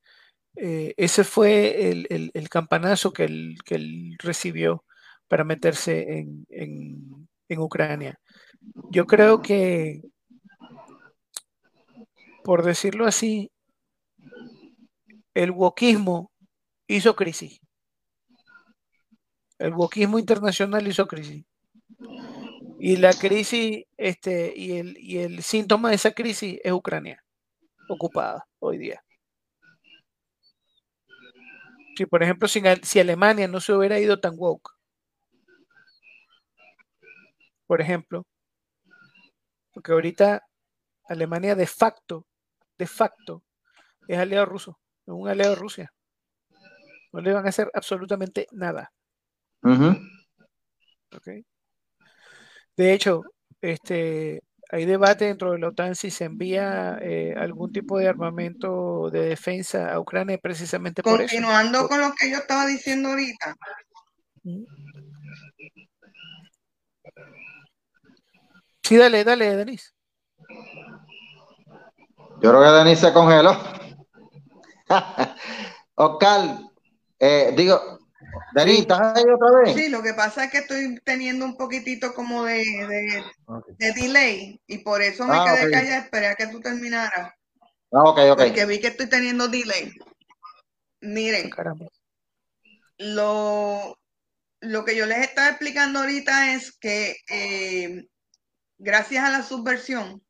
[0.56, 4.84] eh, ese fue el, campanazo que él, que él, recibió
[5.28, 6.46] para meterse en,
[7.48, 8.18] en Ucrania.
[8.90, 10.02] Yo creo que,
[12.44, 13.50] por decirlo así,
[15.32, 16.30] el wokismo
[16.86, 17.58] hizo crisis.
[19.58, 21.42] El wokismo internacional hizo crisis.
[22.78, 27.24] Y la crisis, este, y el, y el síntoma de esa crisis es Ucrania,
[27.88, 29.02] ocupada hoy día.
[31.96, 34.70] Si, por ejemplo, si, si Alemania no se hubiera ido tan woke,
[37.66, 38.26] por ejemplo,
[39.72, 40.46] porque ahorita
[41.08, 42.26] Alemania de facto,
[42.78, 43.42] de facto,
[44.08, 45.92] es aliado ruso un aliado de Rusia.
[47.12, 48.92] No le van a hacer absolutamente nada.
[52.76, 53.22] De hecho,
[53.60, 59.10] este, hay debate dentro de la OTAN si se envía eh, algún tipo de armamento
[59.10, 61.30] de defensa a Ucrania precisamente por eso.
[61.30, 63.56] Continuando con lo que yo estaba diciendo ahorita.
[68.82, 69.94] Sí, dale, dale, Denis.
[72.44, 73.56] Yo creo que Denis se congeló.
[75.94, 76.58] Oscar,
[77.18, 77.98] eh, digo,
[78.52, 79.74] Denis, ¿estás ahí otra vez?
[79.74, 83.24] Sí, lo que pasa es que estoy teniendo un poquitito como de,
[83.78, 87.32] de, delay y por eso me ah, quedé callada, esperé a que tú terminaras.
[87.90, 88.38] Ah, ok, ok.
[88.38, 89.90] Porque vi que estoy teniendo delay.
[91.00, 91.50] Miren,
[92.98, 93.98] lo,
[94.60, 98.06] lo que yo les estaba explicando ahorita es que eh,
[98.76, 100.22] gracias a la subversión,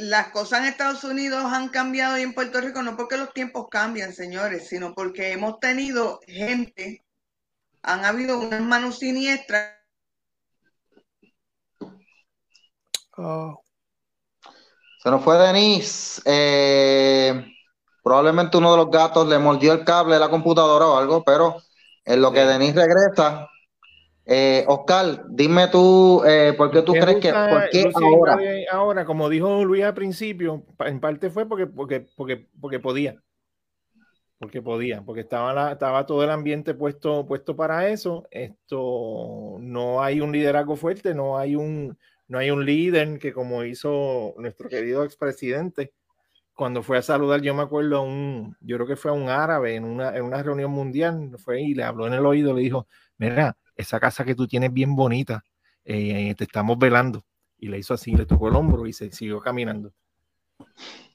[0.00, 3.68] las cosas en Estados Unidos han cambiado y en Puerto Rico no porque los tiempos
[3.70, 7.04] cambian, señores, sino porque hemos tenido gente,
[7.82, 9.76] han habido unas manos siniestras.
[13.16, 13.62] Oh.
[15.02, 16.22] Se nos fue Denise.
[16.24, 17.46] Eh,
[18.02, 21.56] probablemente uno de los gatos le mordió el cable de la computadora o algo, pero
[22.04, 23.48] en lo que Denise regresa,
[24.26, 28.38] eh, Oscar, dime tú, eh, ¿por qué tú crees que por qué ahora?
[28.70, 29.04] ahora?
[29.04, 33.20] Como dijo Luis al principio, en parte fue porque, porque, porque, porque podía.
[34.38, 38.26] Porque podía, porque estaba, estaba todo el ambiente puesto, puesto para eso.
[38.30, 43.64] Esto no hay un liderazgo fuerte, no hay un, no hay un líder que como
[43.64, 45.92] hizo nuestro querido expresidente,
[46.54, 49.28] cuando fue a saludar, yo me acuerdo a un, yo creo que fue a un
[49.28, 52.60] árabe en una, en una reunión mundial, fue y le habló en el oído, le
[52.60, 52.86] dijo,
[53.18, 55.44] mira, esa casa que tú tienes bien bonita,
[55.84, 57.24] eh, te estamos velando.
[57.58, 59.92] Y le hizo así, le tocó el hombro y se siguió caminando.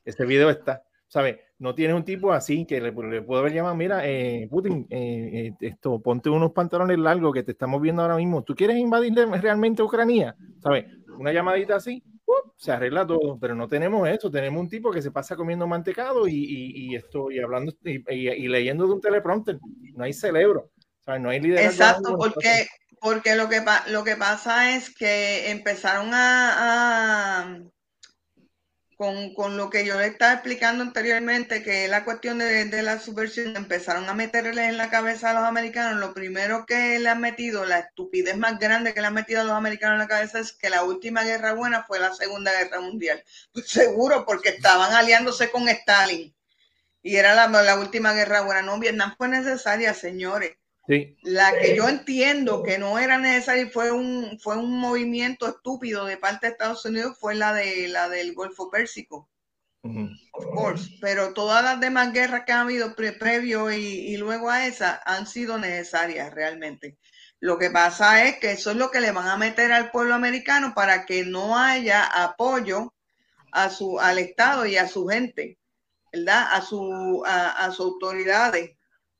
[0.03, 1.37] Este video está, ¿sabes?
[1.57, 5.53] No tienes un tipo así que le, le puedo haber llamado, mira, eh, Putin, eh,
[5.61, 8.43] esto, ponte unos pantalones largos que te estamos viendo ahora mismo.
[8.43, 10.35] ¿Tú quieres invadir realmente Ucrania?
[10.61, 10.85] ¿Sabes?
[11.17, 12.03] Una llamadita así,
[12.57, 14.31] se arregla todo, pero no tenemos eso.
[14.31, 18.87] Tenemos un tipo que se pasa comiendo mantecado y, y, esto, y hablando y, leyendo
[18.87, 19.59] de un teleprompter.
[19.93, 20.71] No hay cerebro.
[21.07, 21.71] No hay liderazgo.
[21.71, 22.67] Exacto, porque,
[22.99, 27.61] porque lo, que, lo que pasa es que empezaron a,
[28.97, 33.55] con, lo que yo le estaba explicando anteriormente, que es la cuestión de, la subversión,
[33.55, 35.99] empezaron a meterle en la cabeza a los americanos.
[35.99, 39.43] Lo primero que le han metido, la estupidez más grande que le han metido a
[39.43, 42.79] los americanos en la cabeza es que la última guerra buena fue la Segunda Guerra
[42.79, 43.23] Mundial.
[43.53, 46.33] Pues seguro, porque estaban aliándose con Stalin.
[47.01, 48.61] Y era la, la última guerra buena.
[48.61, 50.57] No, Vietnam fue necesaria, señores.
[51.23, 56.05] La que yo entiendo que no era necesaria y fue un, fue un movimiento estúpido
[56.05, 59.29] de parte de Estados Unidos fue la de la del Golfo Pérsico.
[59.83, 64.99] Of course, pero todas las demás guerras que han habido previo y, luego a esa
[65.05, 66.97] han sido necesarias realmente.
[67.39, 70.15] Lo que pasa es que eso es lo que le van a meter al pueblo
[70.15, 72.95] americano para que no haya apoyo
[73.51, 75.59] a su, al Estado y a su gente,
[76.11, 76.47] ¿verdad?
[76.51, 78.74] A, su, a, a sus autoridades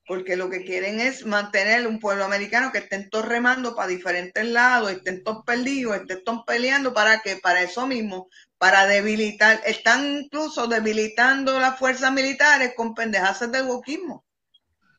[0.08, 4.46] porque lo que quieren es mantener un pueblo americano que estén todos remando para diferentes
[4.46, 10.24] lados, estén todos perdidos, estén todos peleando, ¿para que Para eso mismo, para debilitar, están
[10.24, 14.25] incluso debilitando las fuerzas militares con pendejas del wokismo.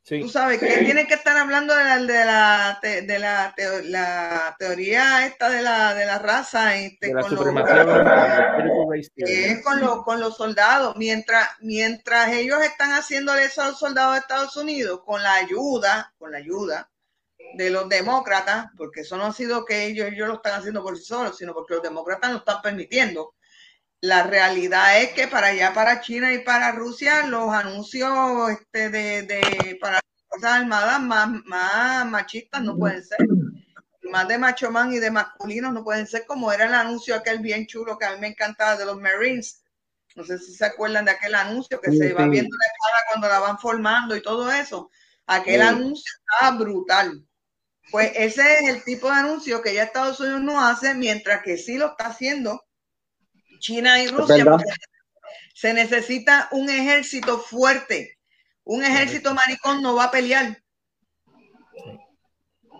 [0.08, 2.80] Tú sabes que tiene que estar hablando de la, de la,
[3.56, 7.40] de la, teoría esta de la, de la raza, este, con, los,
[9.64, 10.94] con, con los soldados.
[10.96, 16.14] Mientras, mientras ellos están haciendo eso a los soldados de Estados Unidos, con la ayuda,
[16.18, 16.88] con la ayuda
[17.54, 20.96] de los demócratas, porque eso no ha sido que ellos, ellos lo están haciendo por
[20.96, 23.34] sí solos, sino porque los demócratas lo están permitiendo.
[24.00, 29.22] La realidad es que para allá, para China y para Rusia, los anuncios este, de,
[29.22, 30.00] de para
[30.42, 33.18] las armadas más, más machistas no pueden ser.
[34.10, 37.40] Más de macho man y de masculinos no pueden ser como era el anuncio aquel
[37.40, 39.62] bien chulo que a mí me encantaba de los Marines.
[40.14, 43.28] No sé si se acuerdan de aquel anuncio que se va viendo la cara cuando
[43.28, 44.90] la van formando y todo eso.
[45.26, 47.26] Aquel anuncio estaba brutal.
[47.90, 51.56] Pues ese es el tipo de anuncio que ya Estados Unidos no hace, mientras que
[51.56, 52.65] sí lo está haciendo
[53.58, 54.44] China y Rusia,
[55.54, 58.18] se necesita un ejército fuerte.
[58.64, 60.62] Un ejército maricón no va a pelear.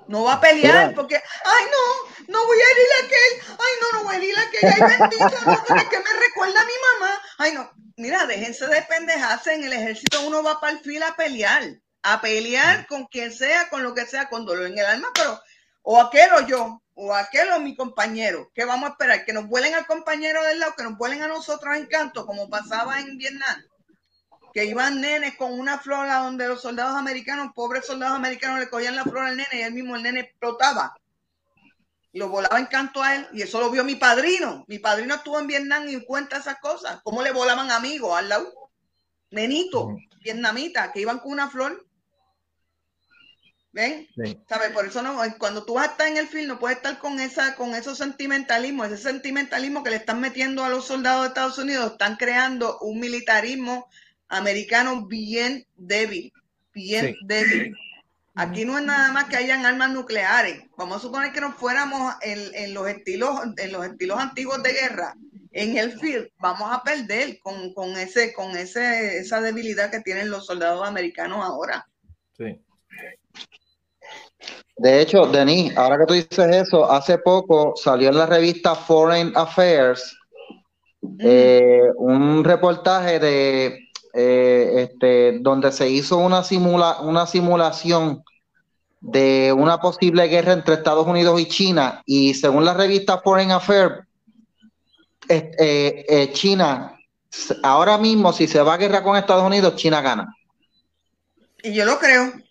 [0.09, 3.99] No va a pelear porque, ay no, no voy a herir a aquel, ay no,
[3.99, 7.23] no voy a herir a aquel, ay bendito, no, que me recuerda a mi mamá,
[7.39, 11.17] ay no, mira, déjense de pendejarse, en el ejército uno va para el fil a
[11.17, 11.65] pelear,
[12.03, 15.41] a pelear con quien sea, con lo que sea, con dolor en el alma, pero
[15.83, 18.51] o aquel o yo, o aquel o mi compañero.
[18.55, 19.25] ¿Qué vamos a esperar?
[19.25, 22.49] ¿Que nos vuelen al compañero del lado, que nos vuelen a nosotros en canto, como
[22.49, 23.63] pasaba en Vietnam?
[24.55, 28.71] Que iban nenes con una flor a donde los soldados americanos, pobres soldados americanos, le
[28.71, 30.97] cogían la flor al nene y él mismo el nene explotaba.
[32.15, 33.29] Lo volaba en canto a él.
[33.35, 34.65] Y eso lo vio mi padrino.
[34.67, 37.01] Mi padrino estuvo en Vietnam y cuenta esas cosas.
[37.05, 38.51] ¿Cómo le volaban amigos al lado?
[39.31, 41.86] Nenito, vietnamita, que iban con una flor
[43.77, 44.09] ¿Ven?
[44.49, 44.71] ¿Sabes?
[44.71, 47.21] Por eso no, cuando tú vas a estar en el film, no puedes estar con
[47.21, 51.59] esa, con esos sentimentalismo, ese sentimentalismo que le están metiendo a los soldados de Estados
[51.59, 53.87] Unidos, están creando un militarismo
[54.29, 56.33] americano bien débil,
[56.73, 57.75] bien débil.
[58.35, 60.63] Aquí no es nada más que hayan armas nucleares.
[60.79, 65.15] Vamos a suponer que nos fuéramos en, los estilos, en los estilos antiguos de guerra,
[65.53, 70.31] en el field, vamos a perder con, con ese, con ese, esa debilidad que tienen
[70.31, 71.87] los soldados americanos ahora.
[72.39, 72.59] Sí.
[74.77, 79.33] De hecho, Denis, ahora que tú dices eso, hace poco salió en la revista Foreign
[79.35, 80.15] Affairs
[81.19, 83.79] eh, un reportaje de
[84.13, 88.23] eh, este, donde se hizo una, simula, una simulación
[89.01, 94.05] de una posible guerra entre Estados Unidos y China y según la revista Foreign Affairs
[95.29, 96.99] eh, China,
[97.63, 100.37] ahora mismo, si se va a guerra con Estados Unidos, China gana.
[101.63, 102.46] Y yo lo creo.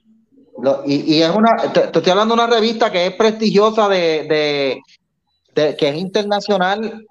[0.85, 4.81] Y, es una, te, estoy hablando de una revista que es prestigiosa de,
[5.53, 7.05] de, que es internacional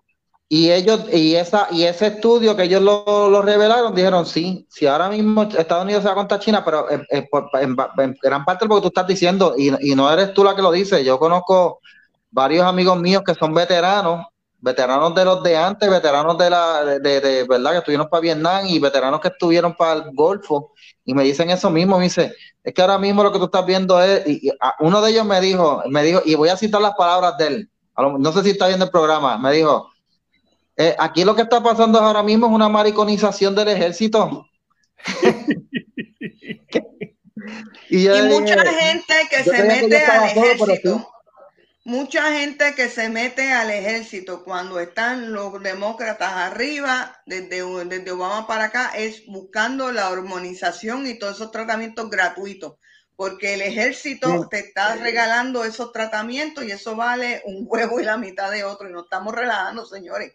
[0.49, 5.09] y ellos, y esa, y ese estudio que ellos lo, revelaron, dijeron sí, si ahora
[5.09, 7.77] mismo Estados Unidos se va contra China, pero en,
[8.23, 11.05] gran parte porque tú estás diciendo, y, y, no eres tú la que lo dice,
[11.05, 11.81] yo conozco
[12.31, 14.27] varios amigos míos que son veteranos,
[14.65, 18.65] veteranos de los de antes, veteranos de la, de, de, verdad, que estuvieron para Vietnam
[18.67, 20.73] y veteranos que estuvieron para el Golfo,
[21.05, 23.67] y me dicen eso mismo, me dice, es que ahora mismo lo que tú estás
[23.67, 24.51] viendo es, y,
[24.81, 27.71] uno de ellos me dijo, me dijo, y voy a citar las palabras de él,
[28.19, 29.91] no sé si está viendo el programa, me dijo,
[30.79, 34.47] eh, aquí lo que está pasando ahora mismo es una mariconización del ejército.
[37.91, 41.14] y, mucha gente que se mete al ejército.
[41.87, 48.47] Mucha gente que se mete al ejército cuando están los demócratas arriba, desde, desde Obama
[48.47, 52.77] para acá, es buscando la hormonización y todos esos tratamientos gratuitos
[53.17, 58.17] porque el ejército te está regalando esos tratamientos y eso vale un huevo y la
[58.17, 60.33] mitad de otro y no estamos relajando, señores.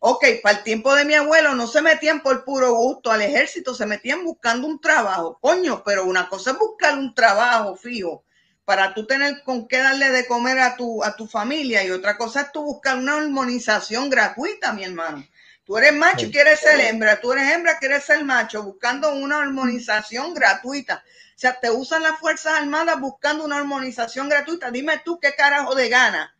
[0.00, 3.74] Ok, para el tiempo de mi abuelo no se metían por puro gusto al ejército,
[3.74, 8.24] se metían buscando un trabajo, coño, pero una cosa es buscar un trabajo fijo
[8.70, 12.16] para tú tener con qué darle de comer a tu, a tu familia y otra
[12.16, 15.26] cosa es tú buscar una hormonización gratuita, mi hermano.
[15.64, 19.38] Tú eres macho y quieres ser hembra, tú eres hembra, quieres ser macho, buscando una
[19.38, 21.02] hormonización gratuita.
[21.04, 24.70] O sea, te usan las Fuerzas Armadas buscando una hormonización gratuita.
[24.70, 26.32] Dime tú qué carajo de gana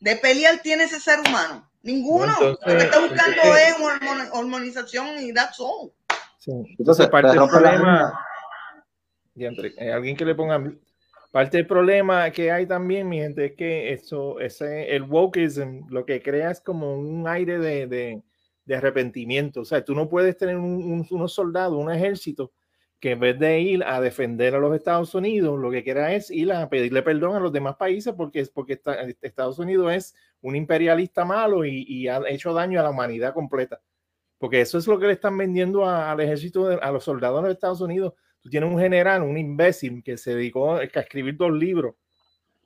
[0.00, 1.66] de pelear tiene ese ser humano.
[1.82, 2.36] Ninguno.
[2.38, 5.90] lo que está buscando es una hormonización y that's all.
[6.78, 8.12] Entonces, parte del problema.
[9.34, 10.62] Eh, alguien que le ponga.
[11.30, 16.04] Parte del problema que hay también, mi gente, es que eso, ese, el wokeism lo
[16.04, 18.22] que crea es como un aire de, de,
[18.64, 19.60] de arrepentimiento.
[19.60, 22.52] O sea, tú no puedes tener un, unos soldados, un ejército
[23.00, 26.30] que en vez de ir a defender a los Estados Unidos, lo que quiera es
[26.30, 28.78] ir a pedirle perdón a los demás países porque, porque
[29.22, 33.80] Estados Unidos es un imperialista malo y, ha hecho daño a la humanidad completa.
[34.38, 37.54] Porque eso es lo que le están vendiendo al ejército, a los soldados de los
[37.54, 38.14] Estados Unidos.
[38.40, 41.94] Tú tienes un general, un imbécil que se dedicó a escribir dos libros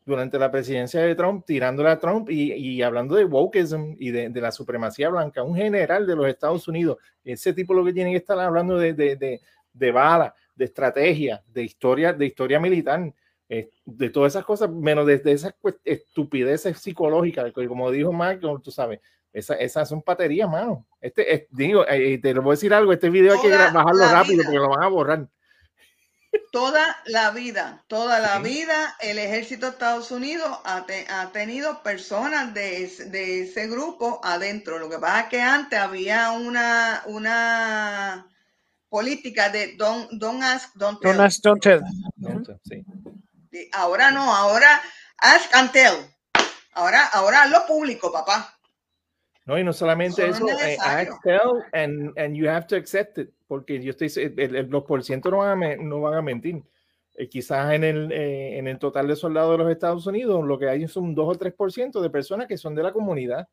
[0.06, 4.52] durante la presidencia de Trump, tirándole a Trump y, hablando de wokeism y de, la
[4.52, 6.98] supremacía blanca, un general de los Estados Unidos.
[7.24, 9.40] Ese tipo lo que tiene que estar hablando de, de,
[9.72, 13.12] de bala, de estrategia, de historia, de historia militar,
[13.48, 15.54] eh, de todas esas cosas, menos de, esas
[15.84, 19.00] estupideces psicológicas, como dijo Mark, tú sabes,
[19.32, 20.86] esas son paterías, mano.
[21.00, 24.44] Este, digo, eh, te lo voy a decir algo, este video hay que bajarlo rápido
[24.44, 25.28] porque lo van a borrar.
[26.50, 30.86] Toda la vida, toda la vida, el ejército de Estados Unidos ha,
[31.32, 34.78] tenido personas de, de, ese grupo adentro.
[34.78, 38.26] Lo que pasa es que antes había una, una
[38.88, 41.12] política de don't, don't ask, don't tell.
[41.12, 41.80] Don't ask, don't tell.
[43.72, 44.80] Ahora no, ahora
[45.18, 45.94] ask and tell.
[46.72, 48.53] Ahora, ahora lo público, papá.
[49.46, 50.78] No, y no solamente eso, eh,
[51.22, 55.30] tell, and, and you have to accept it, porque yo estoy, el, los por ciento
[55.30, 56.62] no van a, no van a mentir.
[57.16, 60.58] Eh, quizás en el, eh, en el total de soldados de los Estados Unidos, lo
[60.58, 63.46] que hay son un 2 o 3% de personas que son de la comunidad.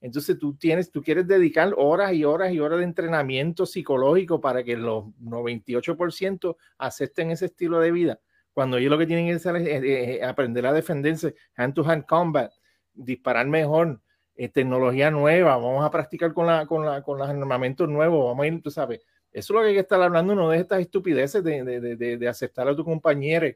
[0.00, 4.64] Entonces tú tienes, tú quieres dedicar horas y horas y horas de entrenamiento psicológico para
[4.64, 8.20] que los 98% acepten ese estilo de vida.
[8.52, 12.52] Cuando ellos lo que tienen que hacer es, aprender a defenderse, hand to hand combat,
[12.92, 14.00] disparar mejor,
[14.38, 18.44] eh, tecnología nueva, vamos a practicar con, la, con, la, con los armamentos nuevos, vamos
[18.44, 19.00] a ir, tú sabes.
[19.32, 22.16] Eso es lo que hay que estar hablando, no de estas estupideces de, de, de,
[22.16, 23.48] de aceptar a tu compañero.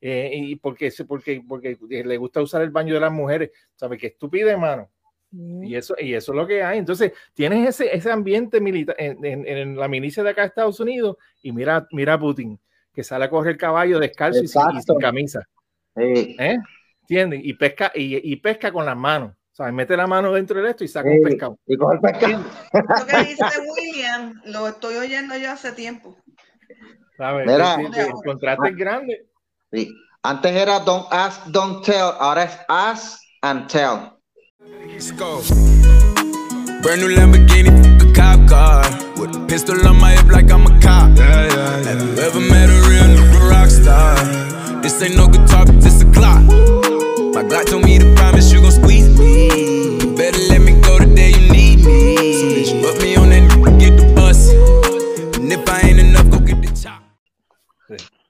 [0.00, 3.50] Eh, y porque, porque, porque le gusta usar el baño de las mujeres.
[3.74, 4.88] ¿Sabes qué estupidez, hermano?
[5.32, 6.78] Y eso, y eso es lo que hay.
[6.78, 11.16] Entonces, tienes ese, ese ambiente militar en, en, la milicia de acá de Estados Unidos
[11.42, 12.58] y mira, mira a Putin,
[12.92, 14.62] que sale a correr caballo descalzo y sin,
[15.00, 15.46] camisa.
[15.96, 16.56] ¿Eh?
[17.02, 17.40] ¿Entiendes?
[17.42, 19.34] Y pesca, y, y, pesca con las manos.
[19.60, 21.58] O sea, mete la mano dentro de esto y saca un pescado.
[21.66, 22.44] Y coge el pescado.
[22.72, 23.44] Lo que dice
[23.76, 26.16] William, lo estoy oyendo yo hace tiempo.
[27.18, 27.46] ¿Sabes?
[27.46, 29.26] Mira, el, contrato es grande.
[29.70, 29.92] Sí.
[30.22, 34.18] Antes era don't ask, don't tell, ahora es ask and tell.
[34.86, 35.42] Let's go.
[36.80, 37.68] Brand new Lamborghini,
[38.00, 38.86] a cop car.
[39.18, 41.14] With a pistol on my hip like I'm a cop.
[41.18, 41.84] Yeah, yeah, yeah.
[41.84, 44.16] Have you ever met a real rock star?
[44.80, 46.40] This ain't no guitar, this a clock.
[47.34, 48.09] My God told me to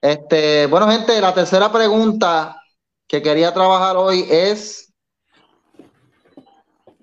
[0.00, 2.62] Este, bueno, gente, la tercera pregunta
[3.06, 4.92] que quería trabajar hoy es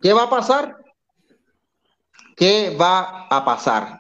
[0.02, 0.78] ¿Qué va a pasar?
[2.38, 4.00] ¿qué va a pasar?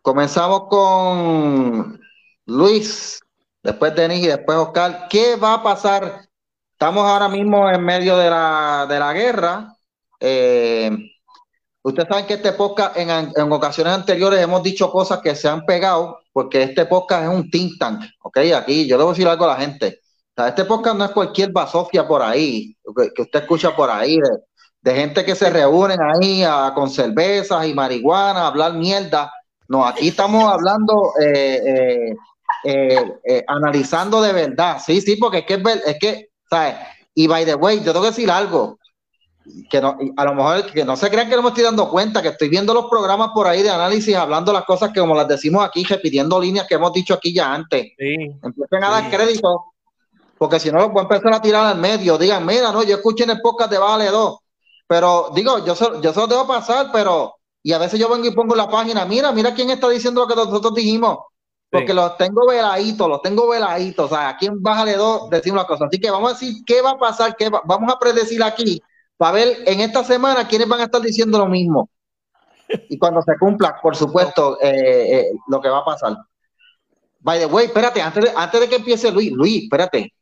[0.00, 2.00] Comenzamos con
[2.46, 3.20] Luis,
[3.62, 5.08] después Denis y después Oscar.
[5.10, 6.28] ¿Qué va a pasar?
[6.72, 9.76] Estamos ahora mismo en medio de la, de la guerra.
[10.20, 10.90] Eh,
[11.82, 15.66] ustedes saben que este podcast en, en, ocasiones anteriores hemos dicho cosas que se han
[15.66, 18.38] pegado porque este podcast es un think tank, ¿ok?
[18.54, 20.02] Aquí yo debo decir algo a la gente.
[20.36, 22.76] este podcast no es cualquier basofia por ahí,
[23.16, 24.20] que, usted escucha por ahí,
[24.80, 26.44] de, gente que se reúnen ahí
[26.76, 29.32] con cervezas y marihuana, a hablar mierda.
[29.66, 32.14] No, aquí estamos hablando, eh,
[32.62, 34.80] eh, eh, analizando de verdad.
[34.86, 36.76] Sí, sí, porque es que, es que, ¿sabes?
[37.16, 38.77] Y by the way, yo tengo que decir algo
[39.68, 42.22] que no, a lo mejor que no se crean que no me estoy dando cuenta,
[42.22, 45.28] que estoy viendo los programas por ahí de análisis, hablando las cosas que como las
[45.28, 47.92] decimos aquí, repitiendo líneas que hemos dicho aquí ya antes.
[47.98, 49.64] Sí, Empiecen a dar crédito,
[50.36, 52.18] porque si no los voy a empezar a tirar al medio.
[52.18, 54.38] Digan, mira, no, yo escuché en el podcast de Vale 2,
[54.86, 58.32] pero digo, yo, yo se lo debo pasar, pero, y a veces yo vengo y
[58.32, 61.18] pongo la página, mira, mira quién está diciendo lo que nosotros dijimos.
[61.70, 64.06] Porque los tengo veladitos, los tengo veladitos.
[64.06, 65.84] O sea, aquí en Bájale 2 decimos la cosa.
[65.84, 68.82] Así que vamos a decir qué va a pasar, qué vamos a predecir aquí
[69.18, 71.90] para ver en esta semana quiénes van a estar diciendo lo mismo.
[72.88, 76.16] Y cuando se cumpla, por supuesto, eh, eh, lo que va a pasar.
[77.20, 80.14] By the way, espérate, antes de, antes de que empiece Luis, Luis, espérate.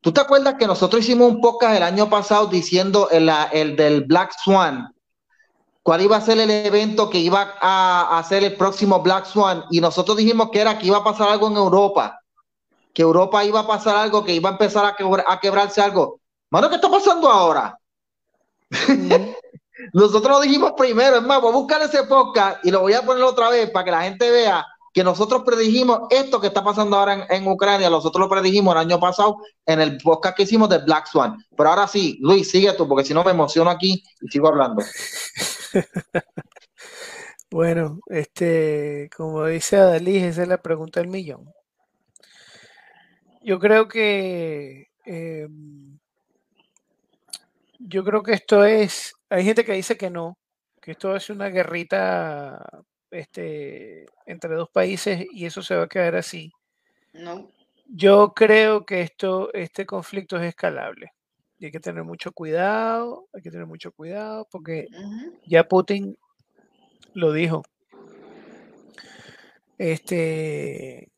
[0.00, 4.04] ¿Tú te acuerdas que nosotros hicimos un podcast el año pasado diciendo el, el del
[4.04, 4.94] Black Swan?
[5.82, 9.64] ¿Cuál iba a ser el evento que iba a hacer el próximo Black Swan?
[9.70, 12.20] Y nosotros dijimos que era que iba a pasar algo en Europa,
[12.94, 16.20] que Europa iba a pasar algo, que iba a empezar a, a quebrarse algo.
[16.52, 17.78] Mano, ¿qué está pasando ahora?
[19.94, 23.00] nosotros lo dijimos primero, es más, voy a buscar ese podcast y lo voy a
[23.00, 26.98] poner otra vez para que la gente vea que nosotros predijimos esto que está pasando
[26.98, 30.76] ahora en, Ucrania, nosotros lo predijimos el año pasado en el podcast que hicimos de
[30.76, 31.42] Black Swan.
[31.56, 34.84] Pero ahora sí, Luis, sigue tú, porque si no me emociono aquí y sigo hablando.
[37.50, 41.50] bueno, este, como dice Adalí, esa es la pregunta del millón.
[43.40, 45.48] Yo creo que eh,
[47.86, 50.38] yo creo que esto es, hay gente que dice que no,
[50.80, 52.64] que esto es una guerrita
[53.10, 56.52] este, entre dos países y eso se va a quedar así.
[57.12, 57.50] No.
[57.86, 61.12] Yo creo que esto, este conflicto es escalable.
[61.58, 64.88] Y hay que tener mucho cuidado, hay que tener mucho cuidado porque
[65.46, 66.16] ya Putin
[67.14, 67.62] lo dijo.
[69.78, 71.12] Este,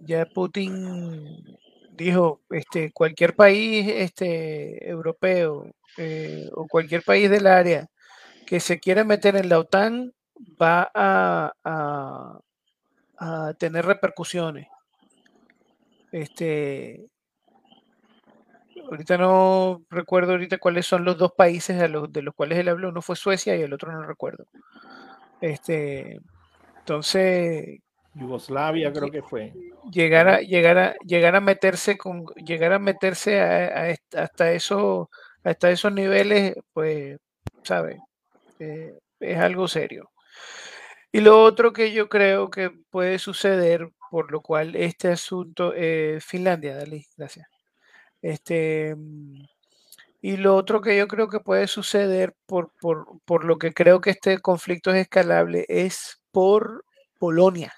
[0.00, 1.58] ya Putin
[1.92, 7.86] dijo, este, cualquier país este, europeo eh, o cualquier país del área
[8.46, 10.12] que se quiera meter en la OTAN
[10.60, 11.52] va a,
[13.18, 14.68] a, tener repercusiones.
[16.12, 17.06] Este,
[18.90, 22.68] ahorita no recuerdo ahorita cuáles son los dos países de los, de los cuales él
[22.68, 22.90] habló.
[22.90, 24.44] Uno fue Suecia y el otro no recuerdo.
[25.40, 26.20] Este,
[26.78, 27.80] entonces,
[28.14, 29.52] Yugoslavia creo que fue.
[29.90, 35.10] Llegar a, llegar a, llegar a meterse con, llegar a meterse hasta eso,
[35.44, 37.18] hasta esos niveles, pues,
[37.62, 38.00] sabe,
[38.58, 40.10] eh, es algo serio.
[41.12, 45.72] Y lo otro que yo creo que puede suceder, por lo cual este asunto,
[46.20, 47.46] Finlandia, Dalí, gracias.
[48.22, 48.96] Este,
[50.22, 54.00] y lo otro que yo creo que puede suceder, por, por, por lo que creo
[54.00, 56.86] que este conflicto es escalable, es por
[57.18, 57.74] Polonia.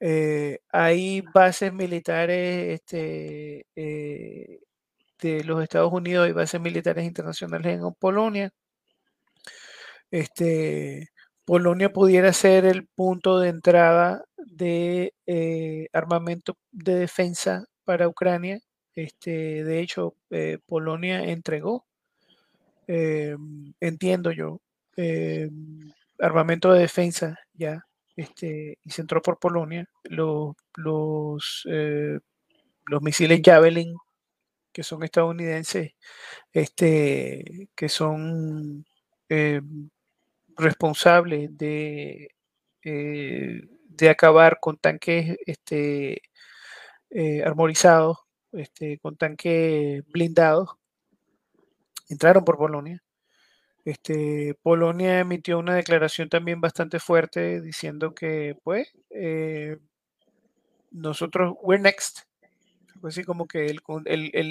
[0.00, 4.58] Eh, hay bases militares este, eh,
[5.20, 8.50] de los Estados Unidos, y bases militares internacionales en Polonia.
[10.10, 11.08] Este,
[11.44, 18.60] Polonia pudiera ser el punto de entrada de eh, armamento de defensa para Ucrania.
[18.94, 20.14] Este, de hecho,
[20.66, 21.86] Polonia entregó,
[22.86, 24.60] entiendo yo,
[26.18, 27.84] armamento de defensa ya
[28.20, 32.18] este, y se entró por Polonia, los, los, eh,
[32.86, 33.96] los misiles Javelin,
[34.72, 35.92] que son estadounidenses,
[36.52, 38.86] este, que son
[39.28, 39.60] eh,
[40.56, 42.30] responsables de,
[42.84, 46.22] eh, de acabar con tanques este,
[47.44, 48.18] armorizados,
[48.52, 50.70] este, con tanques blindados,
[52.08, 53.02] entraron por Polonia.
[53.84, 59.78] Este, Polonia emitió una declaración también bastante fuerte diciendo que, pues, eh,
[60.92, 62.29] nosotros, we're next.
[63.02, 63.80] Así como que el,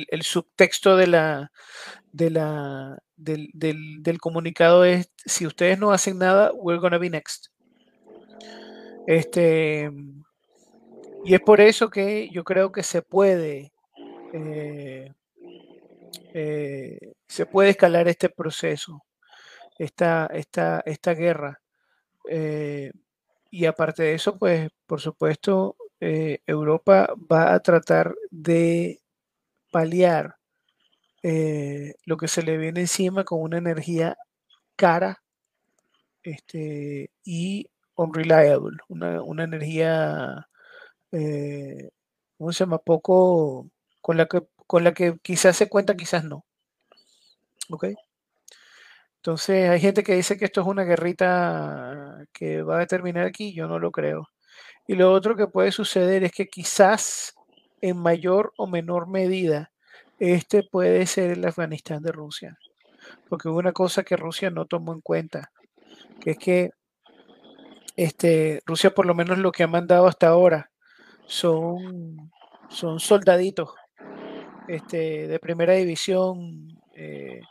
[0.10, 1.52] el, subtexto de la,
[2.12, 7.48] de la, del, del, comunicado es, si ustedes no hacen nada, we're gonna be next.
[9.08, 9.92] Este,
[11.26, 13.72] y es por eso que yo creo que se puede,
[14.34, 15.14] eh,
[16.34, 19.04] eh, se puede escalar este proceso.
[19.78, 21.62] esta, esta, esta guerra.
[23.52, 29.02] y aparte de eso, pues por supuesto, Europa va a tratar de
[29.72, 30.36] paliar
[31.22, 34.18] lo que se le viene encima con una energía
[34.76, 35.22] cara
[36.24, 40.48] este, y unreliable, una, una energía,
[41.12, 41.90] eh,
[42.38, 42.80] ¿cómo se llama?
[42.80, 43.70] Poco,
[44.02, 46.46] con la, que, con la que quizás se cuenta, quizás no.
[47.70, 47.86] ¿Ok?
[49.18, 53.54] Entonces hay gente que dice que esto es una guerrita que va a terminar aquí,
[53.54, 54.30] yo no lo creo.
[54.90, 57.36] Y lo otro que puede suceder es que quizás
[57.80, 59.72] en mayor o menor medida
[60.18, 62.58] este puede ser el Afganistán de Rusia.
[63.30, 65.52] Porque una cosa que Rusia no tomó en cuenta
[66.20, 66.72] que es que
[67.98, 70.72] este, Rusia por lo menos lo que ha mandado hasta ahora
[71.28, 72.32] son,
[72.70, 73.70] son soldaditos
[74.68, 77.42] este, de primera división eh,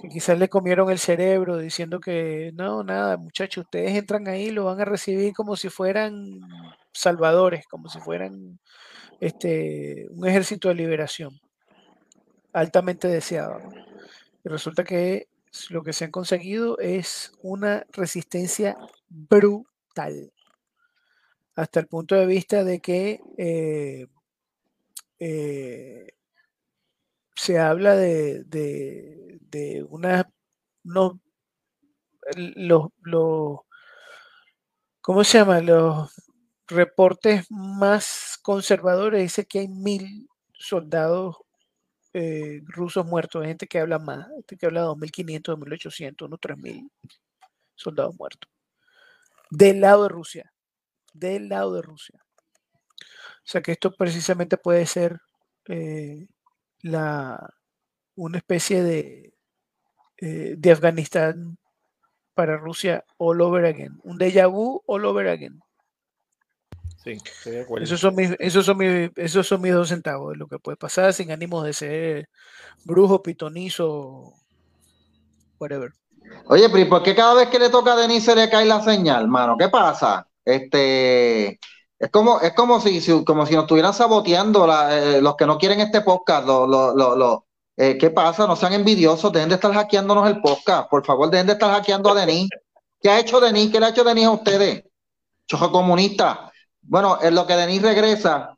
[0.00, 4.64] que quizás le comieron el cerebro diciendo que no, nada, muchachos, ustedes entran ahí lo
[4.64, 6.40] van a recibir como si fueran
[6.92, 8.58] salvadores, como si fueran
[9.20, 11.38] este, un ejército de liberación
[12.54, 13.60] altamente deseado.
[14.44, 15.28] Y resulta que
[15.68, 18.76] lo que se han conseguido es una resistencia
[19.08, 20.32] brutal.
[21.54, 24.06] Hasta el punto de vista de que eh,
[25.18, 26.15] eh,
[27.36, 30.28] se habla de, de, una
[30.84, 31.20] no
[32.36, 33.60] los, los
[35.00, 35.60] ¿cómo se llama?
[35.60, 36.12] Los
[36.66, 41.36] reportes más conservadores dice que hay mil soldados
[42.12, 46.40] eh, rusos muertos, hay gente que habla más, gente que habla de 2.500, 2.800, unos
[46.40, 46.90] 3.000
[47.74, 48.50] soldados muertos.
[49.50, 50.52] Del lado de Rusia,
[51.12, 52.24] del lado de Rusia.
[53.00, 55.20] O sea que esto precisamente puede ser
[55.68, 56.26] eh,
[56.86, 57.54] la,
[58.14, 59.34] una especie de,
[60.18, 61.58] eh, de Afganistán
[62.34, 63.98] para Rusia all over again.
[64.04, 65.60] Un déjà vu all over again.
[67.02, 67.84] Sí, estoy de acuerdo.
[67.84, 70.76] Esos son, mis, esos, son mis, esos son mis dos centavos de lo que puede
[70.76, 72.28] pasar sin ánimos de ser
[72.84, 74.34] brujo, pitonizo,
[75.58, 75.92] whatever.
[76.46, 79.28] Oye, pero ¿por qué cada vez que le toca a Denise le cae la señal,
[79.28, 79.56] mano?
[79.56, 80.28] ¿Qué pasa?
[80.44, 81.58] Este,
[81.98, 85.80] es como, es como si, como si nos estuvieran saboteando eh, los que no quieren
[85.80, 86.48] este podcast.
[87.78, 88.46] Eh, ¿Qué pasa?
[88.46, 90.88] No sean envidiosos, dejen de estar hackeándonos el podcast.
[90.88, 92.48] Por favor, dejen de estar hackeando a Denise.
[93.00, 93.70] ¿Qué ha hecho Denise?
[93.70, 94.84] ¿Qué le ha hecho Denise a ustedes?
[95.46, 96.50] Chojo comunista.
[96.82, 98.56] Bueno, en lo que Denis regresa,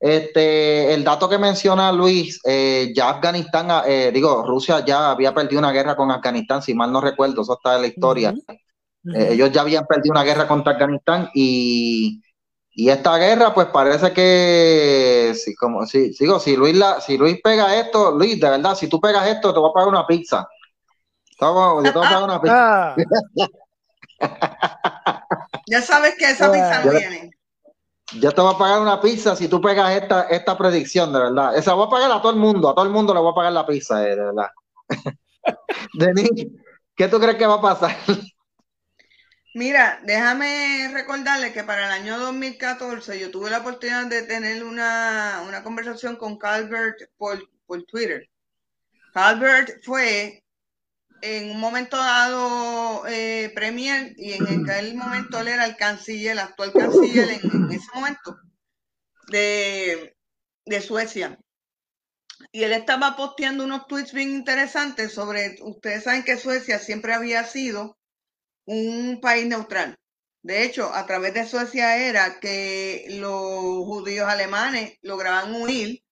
[0.00, 5.58] este, el dato que menciona Luis, eh, ya Afganistán, eh, digo, Rusia ya había perdido
[5.58, 8.34] una guerra con Afganistán, si mal no recuerdo, eso está en la historia.
[9.14, 12.20] Eh, ellos ya habían perdido una guerra contra Afganistán y,
[12.76, 17.78] esta guerra, pues parece que, si, como, si, digo, si Luis, la, si Luis pega
[17.78, 20.48] esto, Luis, de verdad, si tú pegas esto, te voy a pagar una pizza.
[21.38, 22.96] Te voy, a pagar una pizza.
[25.66, 27.30] ya sabes que esa pizza no viene.
[28.20, 31.56] Yo te voy a pagar una pizza si tú pegas esta, esta predicción, de verdad.
[31.56, 33.34] Esa voy a pagar a todo el mundo, a todo el mundo le voy a
[33.34, 34.48] pagar la pizza, eh, de verdad.
[35.94, 36.48] Denis,
[36.96, 37.96] ¿qué tú crees que va a pasar?
[39.54, 45.60] Mira, déjame recordarle que para el año 2014 yo tuve la oportunidad de tener una,
[45.62, 48.28] conversación con Calvert por, por Twitter.
[49.12, 50.42] Calvert fue
[51.22, 56.40] en un momento dado eh, Premier y en aquel momento él era el canciller, el
[56.40, 58.36] actual canciller en, ese momento
[59.28, 60.16] de,
[60.82, 61.38] Suecia.
[62.50, 67.44] Y él estaba posteando unos tweets bien interesantes sobre, ustedes saben que Suecia siempre había
[67.44, 67.96] sido
[68.66, 69.96] un país neutral.
[70.42, 76.02] De hecho, a través de Suecia era que los judíos alemanes lograban huir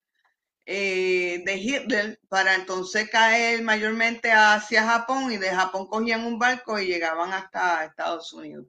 [0.64, 6.78] eh, de Hitler para entonces caer mayormente hacia Japón y de Japón cogían un barco
[6.78, 8.66] y llegaban hasta Estados Unidos.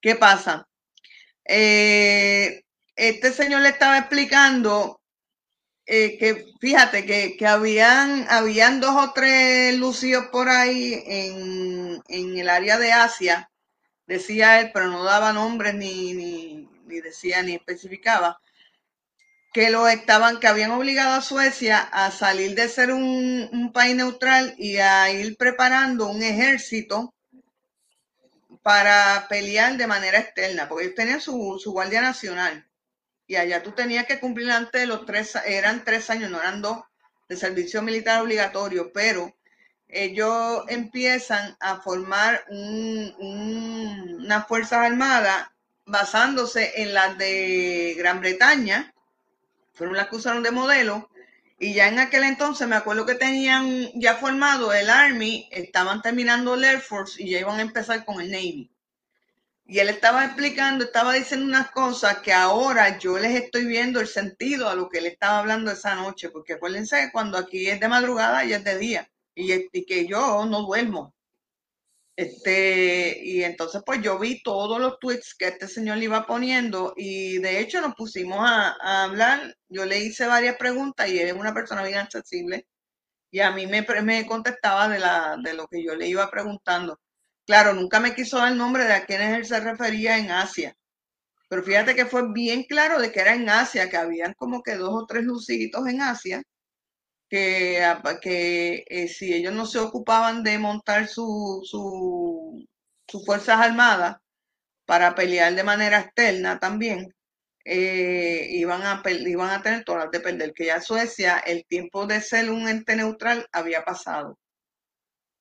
[0.00, 0.66] ¿Qué pasa?
[1.44, 2.62] Eh,
[2.96, 5.00] este señor le estaba explicando
[5.88, 12.78] eh, que fíjate que, habían, habían dos o tres lucios por ahí en, el área
[12.78, 13.50] de Asia,
[14.06, 18.40] decía él, pero no daba nombres ni, ni decía ni especificaba
[19.52, 24.54] que lo estaban, que habían obligado a Suecia a salir de ser un, país neutral
[24.58, 27.14] y a ir preparando un ejército
[28.62, 32.67] para pelear de manera externa, porque ellos tenían su, guardia nacional
[33.28, 36.62] y allá tú tenías que cumplir antes de los tres, eran tres años, no eran
[36.62, 36.78] dos,
[37.28, 39.36] de servicio militar obligatorio, pero
[39.86, 42.44] ellos empiezan a formar
[43.18, 45.46] unas fuerzas armadas
[45.84, 48.94] basándose en las de Gran Bretaña,
[49.74, 51.08] fueron las que usaron de modelo
[51.58, 56.54] Y ya en aquel entonces me acuerdo que tenían ya formado el Army, estaban terminando
[56.54, 58.70] el Air Force y ya iban a empezar con el Navy.
[59.70, 64.06] Y él estaba explicando, estaba diciendo unas cosas que ahora yo les estoy viendo el
[64.06, 67.78] sentido a lo que él estaba hablando esa noche, porque acuérdense que cuando aquí es
[67.78, 71.14] de madrugada y es de día, y, que yo no duermo.
[72.16, 76.94] Este, y entonces pues yo vi todos los tweets que este señor le iba poniendo
[76.96, 81.34] y de hecho nos pusimos a, hablar, yo le hice varias preguntas y él es
[81.34, 82.66] una persona bien accesible
[83.30, 86.98] y a mí me, me contestaba de, la, de lo que yo le iba preguntando.
[87.48, 90.76] Claro, nunca me quiso dar el nombre de a quiénes él se refería en Asia,
[91.48, 94.76] pero fíjate que fue bien claro de que era en Asia, que habían como que
[94.76, 96.42] dos o tres luciditos en Asia
[97.30, 102.66] que, eh, si ellos no se ocupaban de montar su, su,
[103.08, 104.16] sus fuerzas armadas
[104.86, 107.14] para pelear de manera externa también,
[107.64, 112.50] eh, iban, a, a tener todas de perder, que ya Suecia, el tiempo de ser
[112.50, 114.38] un ente neutral había pasado.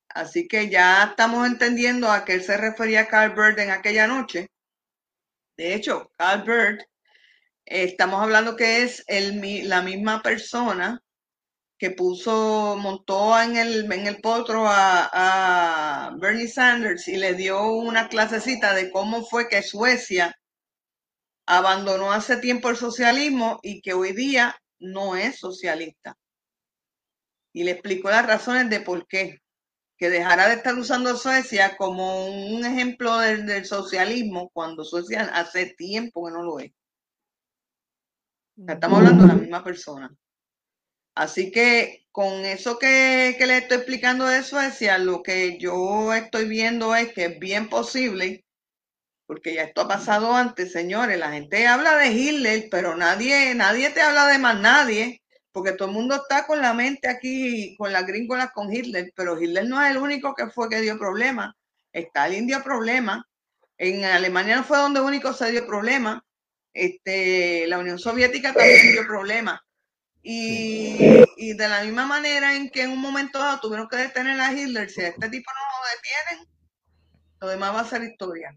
[0.09, 4.47] Así que ya estamos entendiendo a qué se refería Carl Bird en aquella noche.
[5.57, 6.85] De hecho, Carl Bird,
[7.65, 11.01] estamos hablando que es el, la misma persona
[11.77, 18.09] que puso, montó en el, en el potro a, Bernie Sanders y le dio una
[18.09, 20.35] clasecita de cómo fue que Suecia
[21.45, 26.17] abandonó hace tiempo el socialismo y que hoy día no es socialista.
[27.53, 29.39] Y le explicó las razones de por qué.
[29.97, 36.27] Que dejara de estar usando Suecia como un ejemplo del, socialismo cuando Suecia hace tiempo
[36.27, 36.71] que no lo es.
[38.67, 40.15] Estamos hablando de la misma persona.
[41.15, 46.95] Así que con eso que, le estoy explicando de Suecia, lo que yo estoy viendo
[46.95, 48.45] es que es bien posible,
[49.25, 53.89] porque ya esto ha pasado antes, señores, la gente habla de Hitler, pero nadie, nadie
[53.89, 55.21] te habla de más nadie,
[55.57, 59.41] porque todo el mundo está con la mente aquí, con las gringolas con Hitler, pero
[59.41, 61.55] Hitler no es el único que fue que dio problemas.
[61.91, 63.23] Stalin dio problemas.
[63.75, 66.23] En Alemania no fue donde único se dio problema.
[66.75, 69.59] Este, la Unión Soviética también dio problemas.
[70.21, 70.95] Y,
[71.55, 74.91] de la misma manera en que en un momento dado tuvieron que detener a Hitler,
[74.91, 76.53] si a este tipo no lo detienen,
[77.41, 78.55] lo demás va a ser historia.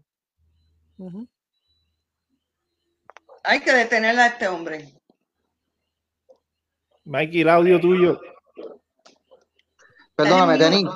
[3.43, 5.00] Hay que detener a este hombre.
[7.11, 8.21] Mikey, el audio tuyo.
[10.15, 10.87] Perdóname, Denis.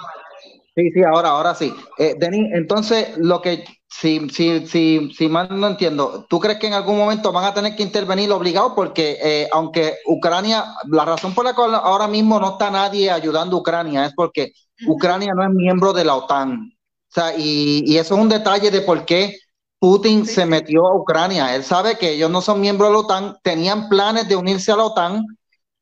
[0.73, 1.73] Sí, sí, ahora, ahora sí.
[1.97, 6.67] Eh, Denis, entonces lo que si, si, si, si mal no entiendo, ¿tú crees que
[6.67, 8.71] en algún momento van a tener que intervenir obligados?
[8.75, 13.57] Porque eh, aunque Ucrania, la razón por la cual ahora mismo no está nadie ayudando
[13.57, 14.53] a Ucrania es porque
[14.87, 16.71] Ucrania no es miembro de la OTAN.
[17.09, 19.37] O sea, y, eso es un detalle de por qué
[19.79, 21.55] Putin se metió a Ucrania.
[21.55, 24.77] Él sabe que ellos no son miembros de la OTAN, tenían planes de unirse a
[24.77, 25.25] la OTAN,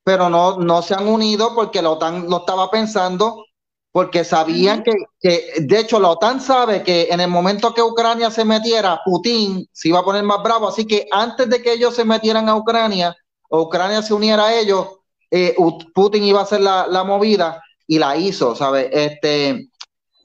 [0.03, 3.45] pero no, no se han unido porque la OTAN lo estaba pensando
[3.93, 8.43] porque sabían que, de hecho, la OTAN sabe que en el momento que Ucrania se
[8.43, 12.03] metiera, Putin se iba a poner más bravo, así que antes de que ellos se
[12.03, 13.15] metieran a Ucrania,
[13.49, 14.87] o Ucrania se uniera a ellos,
[15.29, 15.55] eh,
[15.93, 18.89] Putin iba a hacer la, movida y la hizo, ¿sabes?
[18.91, 19.69] Este,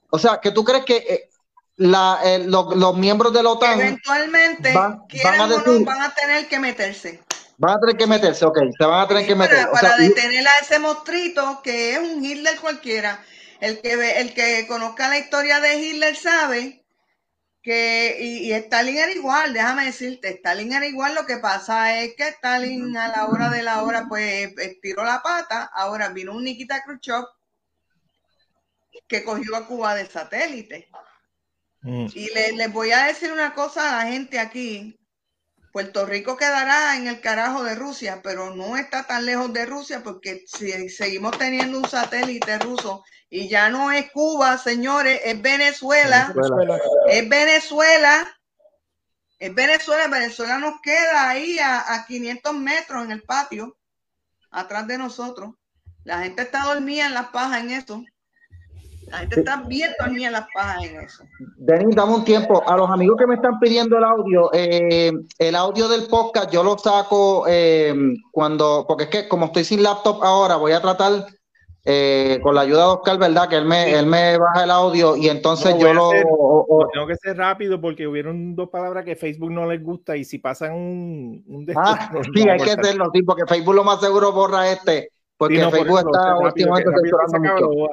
[0.09, 1.29] o sea, que tú crees que eh,
[1.77, 5.03] la, eh, los miembros de la OTAN eventualmente van,
[5.43, 7.21] a, van a tener que meterse.
[7.59, 9.69] Van a tener que meterse, ok, se van a tener que meter.
[9.71, 13.21] Para, detener a ese monstruito que es un Hitler cualquiera
[13.61, 16.85] el que, el que conozca la historia de Hitler sabe
[17.63, 22.29] que, y, Stalin era igual, déjame decirte, Stalin era igual, lo que pasa es que
[22.29, 26.83] Stalin a la hora de la hora pues estiró la pata, ahora vino un Nikita
[26.83, 27.25] Khrushchev
[29.07, 30.89] que cogió a Cuba de satélite.
[31.83, 32.07] Mm.
[32.15, 34.98] Y les voy a decir una cosa a la gente aquí,
[35.73, 40.03] Puerto Rico quedará en el carajo de Rusia, pero no está tan lejos de Rusia
[40.03, 46.33] porque si seguimos teniendo un satélite ruso y ya no es Cuba, señores, es Venezuela.
[47.09, 48.39] Es Venezuela.
[49.39, 50.09] Es Venezuela.
[50.09, 53.77] Venezuela nos queda ahí a, a 500 metros en el patio,
[54.51, 55.55] atrás de nosotros.
[56.05, 58.05] La gente está dormida en las pajas en eso.
[59.11, 61.25] La gente está bien dormida en las pajas en eso.
[61.57, 62.63] Denis, dame un tiempo.
[62.67, 66.63] A los amigos que me están pidiendo el audio, eh, el audio del podcast yo
[66.63, 67.95] lo saco eh,
[68.31, 71.27] cuando, porque es que como estoy sin laptop ahora, voy a tratar
[71.85, 73.49] eh, con la ayuda de Oscar, ¿verdad?
[73.49, 76.11] Que él me, él me baja el audio y entonces yo lo...
[76.93, 80.39] tengo que ser rápido porque hubieron dos palabras que Facebook no les gusta y si
[80.39, 81.45] pasan un...
[81.47, 85.65] un ah, sí, hay que hacerlo, sí, porque Facebook lo más seguro borra este, porque
[85.71, 87.89] Facebook está últimamente mucho.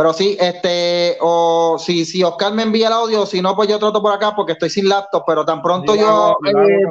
[0.00, 3.78] Pero sí, este, o si, si Oscar me envía el audio, si no, pues yo
[3.78, 6.38] trato por acá porque estoy sin laptop, pero tan pronto yo...
[6.46, 6.86] Eh,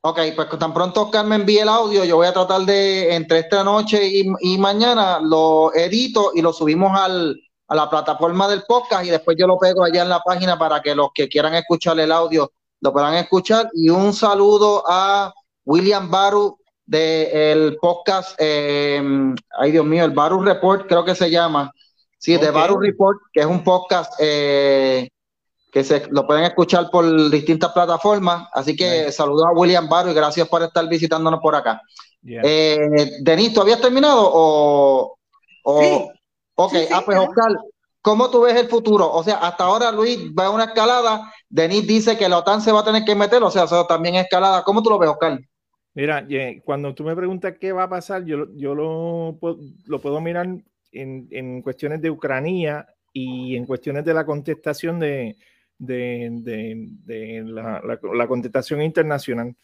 [0.00, 3.40] Ok, pues tan pronto Oscar me envíe el audio, yo voy a tratar de, entre
[3.40, 7.38] esta noche y, mañana, lo edito y lo subimos al,
[7.68, 10.80] a la plataforma del podcast y después yo lo pego allá en la página para
[10.80, 12.50] que los que quieran escuchar el audio
[12.80, 13.68] lo puedan escuchar.
[13.74, 15.34] Y un saludo a
[15.66, 16.56] William Baru
[16.86, 19.02] del podcast, eh,
[19.58, 21.70] ay Dios mío, el Baru Report creo que se llama.
[22.26, 25.08] Sí, de Baru Report, que es un podcast eh,
[25.70, 28.48] que se lo pueden escuchar por distintas plataformas.
[28.52, 31.80] Así que saludos a William Barro y gracias por estar visitándonos por acá.
[32.26, 32.80] Eh,
[33.20, 34.28] Denis, ¿tú habías terminado?
[34.28, 35.16] O,
[35.80, 36.08] sí.
[36.56, 37.52] Ok, ah, pues Oscar,
[38.02, 39.08] ¿cómo tú ves el futuro?
[39.08, 42.72] O sea, hasta ahora Luis va a una escalada, Denis dice que la OTAN se
[42.72, 44.64] va a tener que meter, o sea, eso también es escalada.
[44.64, 45.38] ¿Cómo tú lo ves, Oscar?
[45.94, 46.26] Mira,
[46.64, 49.38] cuando tú me preguntas qué va a pasar, yo, yo lo,
[49.86, 50.48] lo puedo mirar
[51.00, 55.36] en, en cuestiones de Ucrania y en cuestiones de la contestación de,
[55.78, 59.54] de, la, contestación internacional.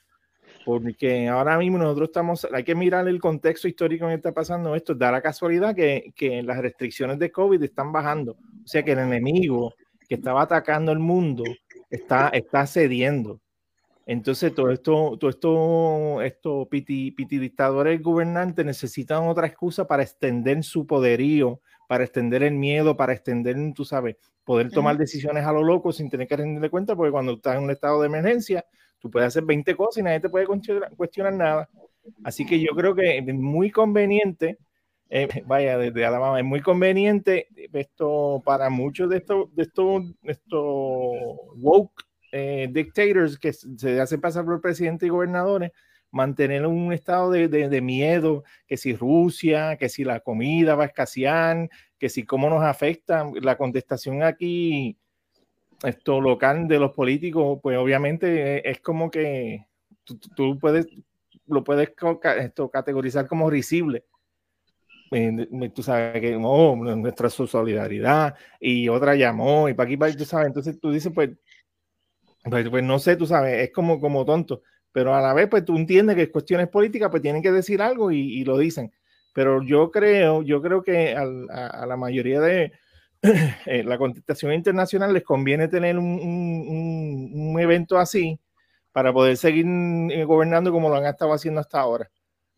[0.64, 4.74] Porque ahora mismo nosotros estamos, hay que mirar el contexto histórico en que está pasando
[4.76, 4.94] esto.
[4.94, 8.32] Da la casualidad que, que las restricciones de COVID están bajando.
[8.32, 9.74] O sea que el enemigo
[10.08, 11.42] que estaba atacando el mundo
[11.90, 13.40] está, está cediendo.
[14.06, 20.64] Entonces, todo esto, todo esto, estos piti, piti, dictadores gobernantes necesitan otra excusa para extender
[20.64, 25.62] su poderío, para extender el miedo, para extender, tú sabes, poder tomar decisiones a lo
[25.62, 28.64] loco sin tener que rendirle cuenta, porque cuando estás en un estado de emergencia,
[28.98, 31.68] tú puedes hacer 20 cosas y nadie te puede cuestionar, nada.
[32.24, 34.58] Así que yo creo que es muy conveniente,
[35.10, 40.60] eh, vaya, desde Alabama, es muy conveniente esto para muchos de estos, de estos, estos
[41.56, 42.02] woke
[42.32, 45.70] eh, dictators que se hacen pasar por presidente y gobernadores,
[46.10, 50.86] mantener un estado de, de, miedo, que si Rusia, que si la comida va a
[50.86, 51.68] escasear,
[51.98, 54.98] que si cómo nos afecta la contestación aquí,
[55.82, 59.66] esto local de los políticos, pues obviamente es como que
[60.36, 60.86] tú, puedes,
[61.46, 61.92] lo puedes
[62.38, 64.04] esto, categorizar como risible.
[65.74, 70.46] Tú sabes que no, nuestra solidaridad y otra llamó y para aquí, para tú sabes,
[70.46, 71.30] entonces tú dices, pues,
[72.44, 74.62] pues, pues, no sé, tú sabes, es como, como tonto
[74.92, 77.82] pero a la vez, pues tú entiendes que es cuestiones políticas, pues tienen que decir
[77.82, 78.92] algo y, lo dicen.
[79.32, 82.72] Pero yo creo, yo creo que a, la mayoría de
[83.66, 88.38] eh, la contestación internacional les conviene tener un, evento así
[88.92, 92.10] para poder seguir eh, gobernando como lo han estado haciendo hasta ahora.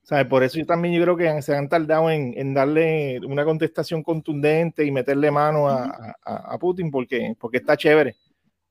[0.03, 0.26] ¿Sabes?
[0.26, 4.85] Por eso yo también yo creo que se han tardado en, darle una contestación contundente
[4.85, 8.16] y meterle mano a, a Putin porque, porque está chévere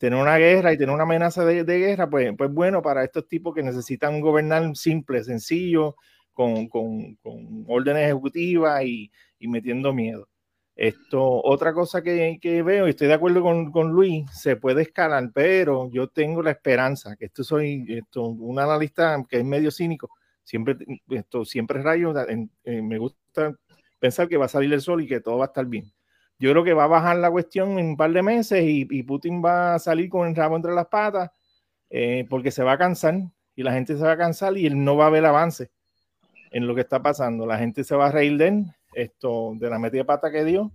[0.03, 3.55] tener una guerra y tener una amenaza de, guerra, pues, pues bueno, para estos tipos
[3.55, 5.95] que necesitan gobernar simple, sencillo,
[6.33, 10.27] con, con, con órdenes ejecutivas y, y, metiendo miedo.
[10.75, 14.81] Esto, otra cosa que, que, veo, y estoy de acuerdo con, con, Luis, se puede
[14.81, 19.71] escalar, pero yo tengo la esperanza, que esto soy esto, un analista que es medio
[19.71, 20.09] cínico,
[20.43, 20.75] siempre,
[21.11, 22.13] esto, siempre rayo,
[22.65, 23.55] me gusta
[23.99, 25.93] pensar que va a salir el sol y que todo va a estar bien
[26.39, 29.43] yo creo que va a bajar la cuestión en un par de meses y, Putin
[29.43, 31.31] va a salir con el rabo entre las patas
[31.89, 33.15] eh, porque se va a cansar
[33.55, 35.71] y la gente se va a cansar y él no va a ver avance
[36.51, 37.45] en lo que está pasando.
[37.45, 40.71] La gente se va a reír de él, esto, de la metida pata que dio.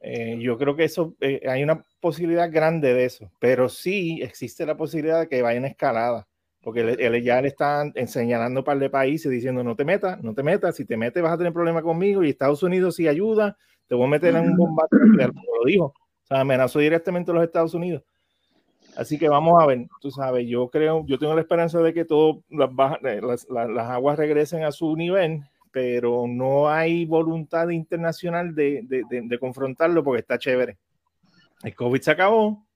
[0.00, 4.64] Eh, yo creo que eso, eh, hay una posibilidad grande de eso, pero sí existe
[4.64, 6.28] la posibilidad de que vaya en escalada,
[6.60, 10.34] porque él, ya le están señalando un par de países diciendo no te metas, no
[10.34, 13.56] te metas, si te metes vas a tener problemas conmigo y Estados Unidos sí ayuda,
[13.88, 15.84] te voy a meter en un bombate nuclear, como lo dijo.
[15.86, 18.02] O sea, amenazó directamente a los Estados Unidos.
[18.96, 22.04] Así que vamos a ver, tú sabes, yo creo, yo tengo la esperanza de que
[22.04, 22.70] todo, las,
[23.04, 29.04] eh, las, las, aguas regresen a su nivel, pero no hay voluntad internacional de, de,
[29.08, 30.78] de, confrontarlo porque está chévere.
[31.62, 32.66] El COVID se acabó,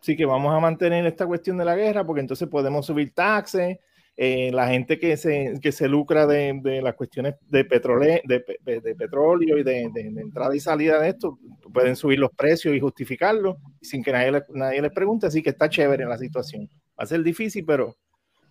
[0.00, 3.78] así que vamos a mantener esta cuestión de la guerra porque entonces podemos subir taxes,
[4.20, 8.80] eh, la gente que se, que se lucra de, de las cuestiones de, petróleo, de,
[8.80, 11.38] de petróleo y de, entrada y salida de esto,
[11.72, 15.68] pueden subir los precios y justificarlo sin que nadie, nadie les pregunte, así que está
[15.68, 16.68] chévere la situación.
[16.98, 17.94] Va a ser difícil, pero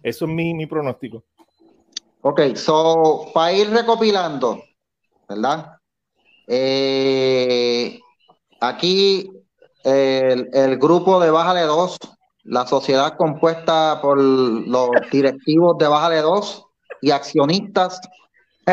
[0.02, 1.26] eso es mi, mi pronóstico.
[2.22, 4.64] Ok, so, para ir recopilando,
[5.28, 5.74] ¿verdad?
[6.48, 8.00] Eh,
[8.62, 9.30] aquí
[9.84, 12.00] el, el, grupo de Bájale 2
[12.48, 16.66] la sociedad compuesta por los directivos de Bájale 2
[17.02, 18.00] y accionistas.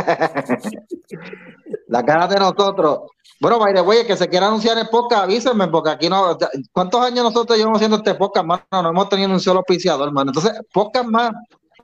[1.89, 3.01] la cara de nosotros.
[3.41, 6.39] Bueno, by the que se quiera anunciar en podcast, avísenme, porque aquí no.
[6.73, 8.65] ¿Cuántos años nosotros llevamos haciendo este podcast, hermano?
[8.71, 10.31] No, hemos tenido un solo auspiciador, hermano.
[10.31, 11.33] Entonces, podcast más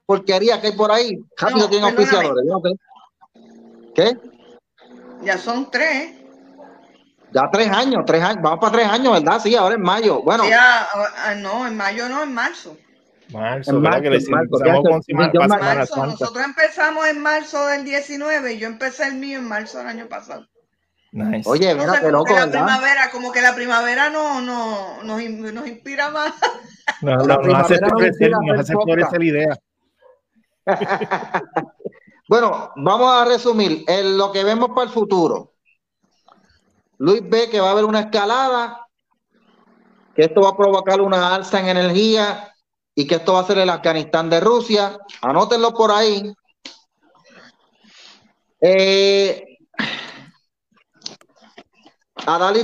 [0.06, 1.18] porquería que hay por ahí.
[1.36, 2.44] Rápido no, tiene auspiciadores.
[3.94, 4.16] ¿Qué?
[5.22, 6.19] Ya son tres.
[7.32, 9.40] Ya tres años, tres años, vamos para tres años, ¿verdad?
[9.40, 10.22] Sí, ahora en mayo.
[10.22, 10.48] Bueno.
[10.48, 10.88] Ya,
[11.36, 12.76] no, en mayo no, en marzo.
[13.32, 19.14] Marzo, marzo, que marzo, marzo nosotros empezamos en marzo del 19 y yo empecé el
[19.14, 20.48] mío en marzo del año pasado.
[21.12, 21.48] Nice.
[21.48, 25.66] Oye, mira no qué loco, la primavera, como que la primavera no, no nos, nos
[25.66, 26.32] inspira más.
[27.02, 29.58] No, no, no hace florecer, nos hace florecer la idea.
[32.28, 35.54] bueno, vamos a resumir en lo que vemos para el futuro.
[37.00, 38.86] Luis ve que va a haber una escalada,
[40.14, 42.54] que esto va a provocar una alza en energía
[42.94, 44.98] y que esto va a ser el Afganistán de Rusia.
[45.22, 46.30] Anótenlo por ahí.
[48.60, 49.46] Eh,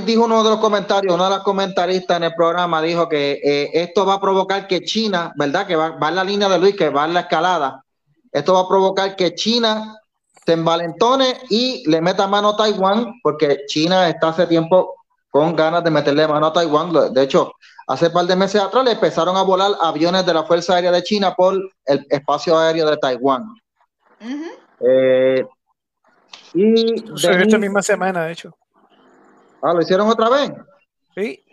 [0.05, 3.71] dijo uno de los comentarios, una de las comentaristas en el programa dijo que eh,
[3.73, 5.65] esto va a provocar que China, ¿verdad?
[5.65, 7.83] Que va, va, en la línea de Luis, que va en la escalada.
[8.31, 9.99] Esto va a provocar que China
[10.47, 14.95] se envalentone y le meta mano a Taiwán, porque China está hace tiempo
[15.29, 16.93] con ganas de meterle mano a Taiwán.
[17.13, 17.51] De hecho,
[17.85, 20.93] hace un par de meses atrás le empezaron a volar aviones de la Fuerza Aérea
[20.93, 23.43] de China por el espacio aéreo de Taiwán.
[24.79, 25.45] Eh,
[26.53, 28.55] y esta misma semana, de hecho.
[29.61, 30.53] Ah, ¿lo hicieron otra vez?
[31.13, 31.43] Sí.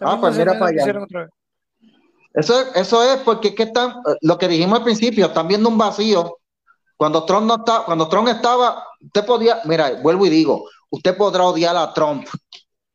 [0.00, 1.28] Ah, pues mira para allá.
[2.32, 5.76] Eso, eso es porque es que están, lo que dijimos al principio, están viendo un
[5.76, 6.38] vacío.
[6.96, 11.44] Cuando Trump no está, cuando Trump estaba, usted podía, mira, vuelvo y digo, usted podrá
[11.44, 12.26] odiar a Trump,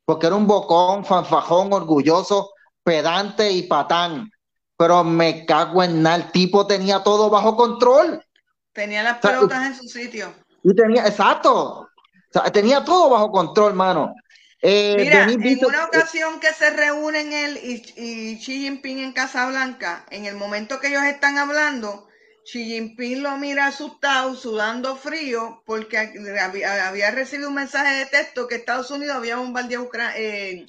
[0.05, 2.51] porque era un bocón, fanfajón, orgulloso,
[2.83, 4.31] pedante y patán.
[4.77, 8.23] Pero me cago en nada, el tipo tenía todo bajo control.
[8.71, 10.33] Tenía las pelotas en su sitio.
[10.63, 11.81] Y tenía, exacto.
[11.81, 11.87] O
[12.31, 14.13] sea, tenía todo bajo control, mano.
[14.61, 20.05] Eh, Mira, en una ocasión que se reúnen él y, Xi Jinping en Casa Blanca,
[20.09, 22.08] en el momento que ellos están hablando,
[22.43, 28.55] Xi Jinping lo mira asustado, sudando frío, porque había, recibido un mensaje de texto que
[28.55, 30.65] Estados Unidos había bombardeado eh,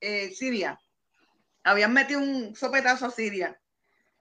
[0.00, 0.80] eh, Siria.
[1.62, 3.58] Habían metido un sopetazo a Siria.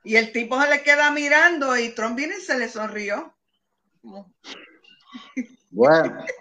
[0.03, 3.34] Y el tipo se le queda mirando y Trump viene y se le sonrió.
[5.71, 6.25] Bueno.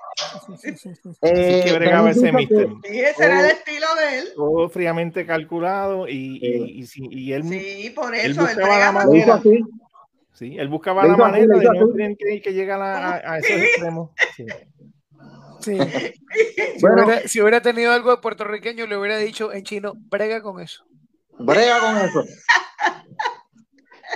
[1.22, 2.68] Eh, que bregaba ese mister.
[2.84, 4.28] Sí, ese era el estilo de él.
[4.36, 7.44] Todo fríamente calculado y, y, y, él.
[7.48, 8.26] Sí, por eso.
[8.26, 9.42] Él buscaba la manera.
[10.42, 14.10] Sí, él buscaba la manera de no tener que, que llegar a, a, esos extremos.
[14.34, 14.44] Sí.
[15.60, 15.78] Sí.
[16.78, 20.60] Si, hubiera, si, hubiera, tenido algo de puertorriqueño, le hubiera dicho en chino, brega con
[20.60, 20.82] eso.
[21.38, 22.24] Brega con eso.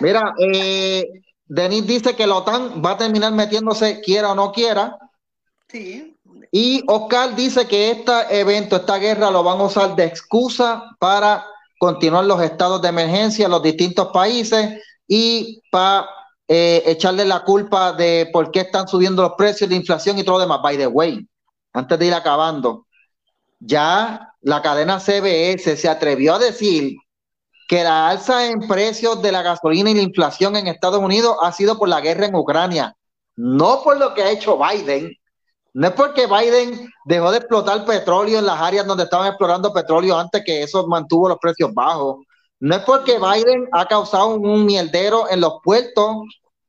[0.00, 1.08] Mira, eh,
[1.46, 4.98] Denis dice que la OTAN va a terminar metiéndose, quiera o no quiera,
[5.68, 6.16] Sí.
[6.50, 11.46] Y Oscar dice que este evento, esta guerra, lo van a usar de excusa para
[11.78, 16.08] continuar los estados de emergencia en los distintos países y para
[16.48, 20.36] eh, echarle la culpa de por qué están subiendo los precios de inflación y todo
[20.36, 20.60] lo demás.
[20.62, 21.26] By the way,
[21.72, 22.86] antes de ir acabando,
[23.58, 26.96] ya la cadena CBS se atrevió a decir
[27.68, 31.52] que la alza en precios de la gasolina y la inflación en Estados Unidos ha
[31.52, 32.94] sido por la guerra en Ucrania,
[33.34, 35.12] no por lo que ha hecho Biden,
[35.76, 40.18] no es porque Biden dejó de explotar petróleo en las áreas donde estaban explorando petróleo
[40.18, 42.24] antes que eso mantuvo los precios bajos.
[42.60, 46.16] No es porque Biden ha causado un mierdero en los puertos.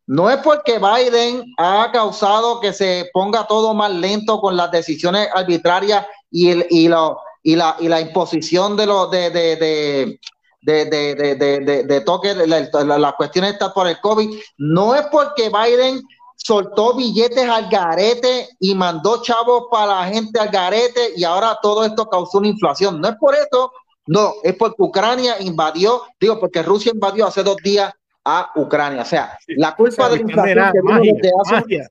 [0.05, 5.27] No es porque Biden ha causado que se ponga todo más lento con las decisiones
[5.33, 10.19] arbitrarias y, el, y, lo, y, la, y la imposición de los de, de, de
[10.61, 16.01] de, de, de, de, las la, cuestiones estas por el COVID, no es porque Biden
[16.35, 21.85] soltó billetes al garete y mandó chavos para la gente al garete y ahora todo
[21.85, 22.99] esto causó una inflación.
[22.99, 23.71] No es por eso,
[24.07, 27.93] no, es porque Ucrania invadió, digo, porque Rusia invadió hace dos días
[28.23, 29.01] a Ucrania.
[29.01, 31.13] O sea, la culpa de la inflación que magia,
[31.45, 31.87] hace...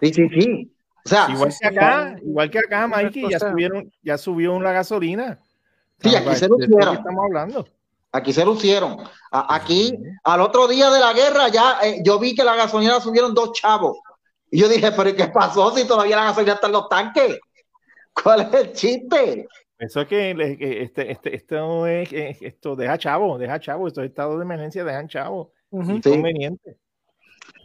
[0.00, 0.72] Sí, sí, sí.
[1.04, 5.38] O sea, igual que acá, igual que acá, Mikey, ya subieron, ya subió la gasolina.
[6.00, 6.96] Sí, aquí se lo hicieron.
[6.96, 7.68] Estamos hablando.
[8.12, 8.98] Aquí se lucieron.
[9.30, 9.94] Aquí,
[10.24, 13.52] al otro día de la guerra, ya eh, yo vi que la gasolina subieron dos
[13.52, 13.98] chavos.
[14.50, 17.38] Y yo dije, pero ¿qué pasó si todavía la gasolina está en los tanques?
[18.22, 19.46] ¿Cuál es el chiste?
[19.78, 24.44] Eso es que este, este, esto es esto deja chavo, deja chavo, estos estados de
[24.44, 25.52] emergencia dejan chavo.
[25.70, 26.76] Conveniente.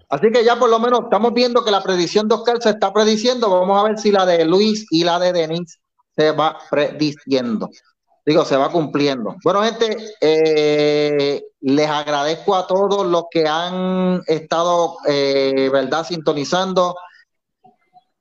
[0.10, 2.94] Así que ya por lo menos estamos viendo que la predicción de Oscar se está
[2.94, 3.50] prediciendo.
[3.50, 5.80] Vamos a ver si la de Luis y la de Denis
[6.16, 7.70] se va prediciendo
[8.26, 9.36] digo, se va cumpliendo.
[9.44, 16.96] Bueno, gente, eh, les agradezco a todos los que han estado, eh, ¿verdad?, sintonizando,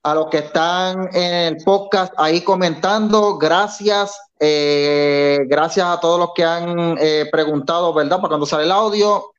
[0.02, 6.30] a los que están en el podcast ahí comentando, gracias, eh, gracias a todos los
[6.34, 6.96] que han
[7.30, 9.32] preguntado, ¿verdad?, para cuando sale el audio,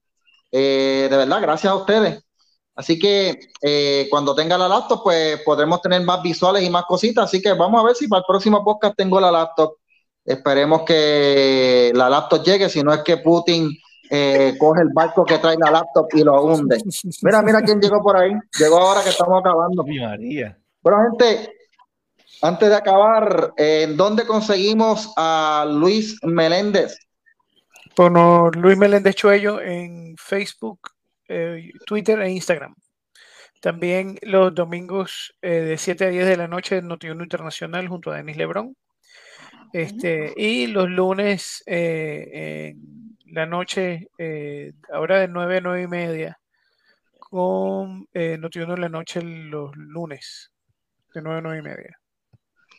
[0.51, 2.23] de verdad, gracias a ustedes.
[2.75, 3.39] Así que
[4.09, 7.25] cuando tenga la laptop, pues podremos tener más visuales y más cositas.
[7.25, 9.75] Así que vamos a ver si para el próximo podcast tengo la laptop
[10.25, 13.77] Esperemos que la laptop llegue, si no es que Putin
[14.15, 16.77] eh, coge el barco que trae la laptop y lo hunde.
[17.23, 18.31] Mira, mira quién llegó por ahí.
[18.59, 19.83] Llegó ahora que estamos acabando.
[19.83, 20.55] María.
[20.83, 21.51] Bueno, gente,
[22.43, 26.95] antes de acabar, ¿en dónde conseguimos a Luis Meléndez?
[27.97, 30.91] Bueno, Luis Meléndez Chuello en Facebook,
[31.27, 32.75] eh, Twitter e Instagram.
[33.61, 38.11] También los domingos eh, de 7 a 10 de la noche en Notiuno Internacional junto
[38.11, 38.75] a Denis Lebrón.
[39.71, 43.02] Este, y los lunes eh, en
[43.33, 44.07] la noche,
[44.91, 46.39] ahora de 9 a 9 y media,
[47.19, 50.51] con Notiuno en la noche los lunes,
[51.13, 51.99] de 9 a 9 y media.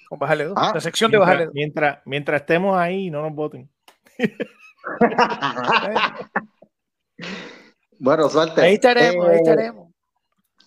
[0.08, 1.54] Con Bájale 2, ah, la sección de Bájale 2.
[1.54, 3.70] Mientras, mientras estemos ahí, no nos voten.
[7.98, 8.60] bueno, suerte.
[8.60, 9.92] Ahí estaremos, ahí estaremos.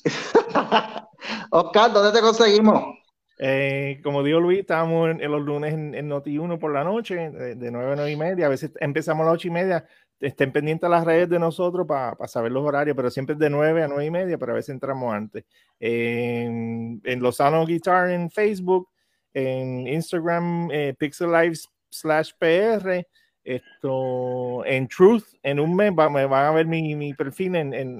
[1.51, 2.97] Oscar, ¿dónde te conseguimos?
[3.39, 7.93] Eh, como dijo Luis, estamos en, los lunes en, Noti1 por la noche, de, 9
[7.93, 8.45] a 9 y media.
[8.47, 9.85] A veces empezamos a las 8 y media.
[10.19, 13.83] Estén pendientes las redes de nosotros para saber los horarios, pero siempre es de 9
[13.83, 15.45] a 9 y media, pero a veces entramos antes.
[15.79, 18.89] en, en Lozano Guitar en Facebook,
[19.33, 21.57] en Instagram, eh, Pixel Live
[21.89, 23.05] slash PR
[23.47, 27.99] esto, en Truth, en un mes me van a ver mi, perfil en,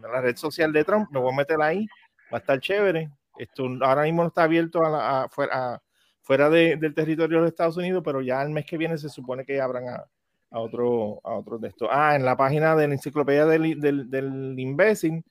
[0.00, 1.86] la red social de Trump, me voy a meter ahí,
[2.32, 3.10] va a estar chévere.
[3.40, 8.20] Esto ahora mismo no está abierto a, fuera, de, del territorio de Estados Unidos, pero
[8.20, 10.04] ya el mes que viene se supone que abran a,
[10.50, 11.88] a otro, a otro de estos.
[11.90, 15.24] Ah, en la página de la enciclopedia del, del, del imbécil,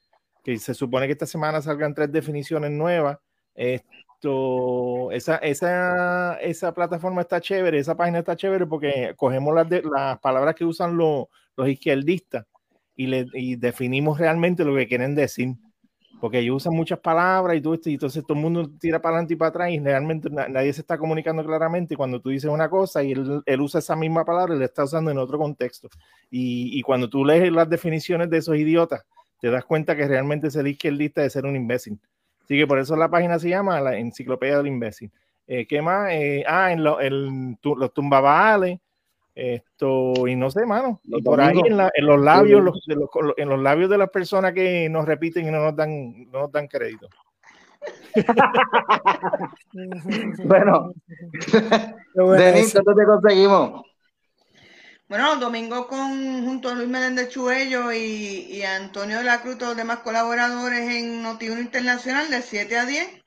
[0.44, 3.20] que se supone que esta semana salgan tres definiciones nuevas.
[3.54, 9.84] Esto, esa, esa, esa plataforma está chévere, esa página está chévere porque cogemos las, de,
[9.84, 12.48] las palabras que usan los, los izquierdistas
[12.96, 15.50] y, le, y definimos realmente lo que quieren decir.
[16.20, 19.16] Porque ellos usan muchas palabras y, todo esto, y entonces todo el mundo tira para
[19.16, 21.94] adelante y para atrás y realmente nadie se está comunicando claramente.
[21.94, 24.84] Y cuando tú dices una cosa y él, él usa esa misma palabra, él está
[24.84, 25.90] usando en otro contexto.
[26.30, 29.06] Y, y, cuando tú lees las definiciones de esos idiotas,
[29.40, 32.00] te das cuenta que realmente ser izquierdista de ser un imbécil.
[32.44, 35.12] Así que por eso la página se llama la Enciclopedia del Imbécil.
[35.46, 36.12] Eh, ¿Qué más?
[36.12, 38.80] Eh, ah, en, lo, en los tumbabales,
[39.40, 41.00] esto, y no sé, mano.
[41.04, 43.98] y por ahí en, la, en los labios, los, de los, en los labios de
[43.98, 47.08] las personas que nos repiten y no nos dan, no nos dan crédito.
[50.44, 50.94] bueno,
[52.14, 53.84] Denis, ¿dónde te conseguimos?
[55.08, 59.78] Bueno, domingo con, junto a Luis Meléndez Chuello y, Antonio de la Cruz, todos los
[59.78, 63.24] demás colaboradores en Noti1 Internacional de 7 a 10,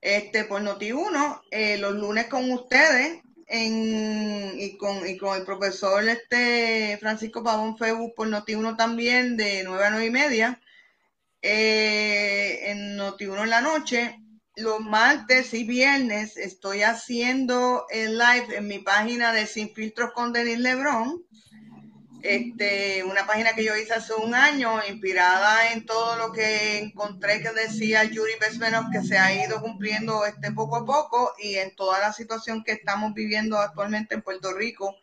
[0.00, 3.20] este, por Noti1, eh, los lunes con ustedes
[3.52, 9.84] y, con, y con el profesor este Francisco Pavón Facebook por Noti1 también de 9
[9.84, 10.60] a 9 y media,
[11.42, 14.20] eh, en Noti1 en la noche,
[14.56, 20.32] los martes y viernes estoy haciendo el live en mi página de Sin Filtros con
[20.32, 21.24] Denis Lebrón.
[22.22, 27.40] Este, una página que yo hice hace un año, inspirada en todo lo que encontré
[27.40, 31.74] que decía Yuri Besmenov, que se ha ido cumpliendo este poco a poco y en
[31.74, 34.96] toda la situación que estamos viviendo actualmente en Puerto Rico,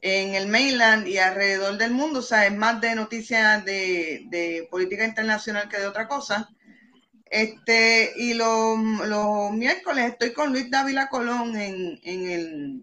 [0.00, 2.20] en el mainland y alrededor del mundo.
[2.20, 6.48] O sea, es más de noticias de, de política internacional que de otra cosa.
[7.26, 8.78] Este, y los,
[9.52, 12.82] miércoles estoy con Luis Dávila Colón en, en el,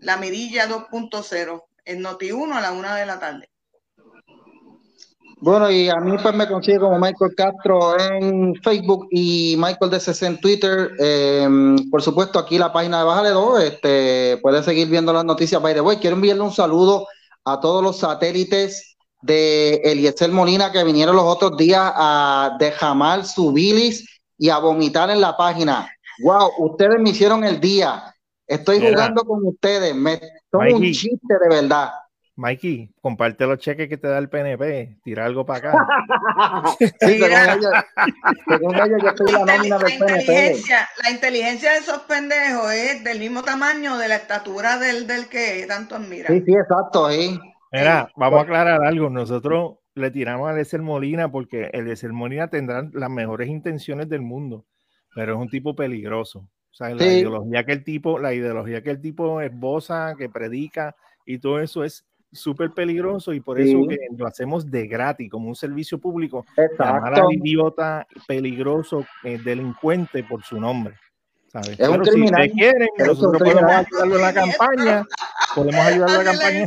[0.00, 3.48] la Mirilla 2.0, en Noti1 a la una de la tarde.
[5.42, 10.26] Bueno, y a mí pues me consigue como Michael Castro en Facebook y Michael DC
[10.26, 10.90] en Twitter.
[10.98, 15.62] Em, por supuesto, aquí la página de Bájale 2, este, pueden seguir viendo las noticias.
[15.62, 17.06] By the way, quiero enviarle un saludo
[17.44, 23.50] a todos los satélites de Eliezer Molina que vinieron los otros días a dejamar su
[23.50, 25.90] bilis y a vomitar en la página.
[26.22, 28.14] Wow, ustedes me hicieron el día.
[28.46, 29.94] Estoy jugando con ustedes.
[29.94, 31.90] Me son un chiste de verdad.
[32.36, 35.86] Mikey, comparte los cheques que te da el PNP, tira algo para acá.
[41.02, 45.66] la inteligencia de esos pendejos es del mismo tamaño de la estatura del, del que
[45.68, 46.28] tanto admira.
[46.28, 47.38] Sí, sí, exacto, sí.
[47.72, 49.10] Mira, vamos a aclarar algo.
[49.10, 54.22] Nosotros le tiramos a Eliezer Molina porque el Eliezer Molina tendrá las mejores intenciones del
[54.22, 54.64] mundo,
[55.14, 56.48] pero es un tipo peligroso.
[56.70, 60.94] O sea, la ideología que el tipo, la ideología que el tipo esboza, que predica
[61.26, 65.48] y todo eso es súper peligroso y por eso que lo hacemos de gratis, como
[65.48, 66.46] un servicio público.
[66.78, 70.94] Llamar al idiota peligroso, eh, delincuente por su nombre.
[71.48, 71.78] ¿sabes?
[71.78, 75.06] Es un si quieren, nosotros podemos ayudarlo en la campaña,
[75.54, 76.66] podemos ayudarlo en la campaña.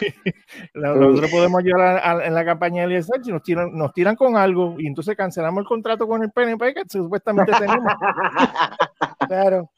[0.74, 4.76] Nosotros podemos ayudar en la campaña del ISR si nos tiran, nos tiran con algo
[4.78, 7.92] y entonces cancelamos el contrato con el PNP que supuestamente tenemos.
[9.28, 9.70] claro.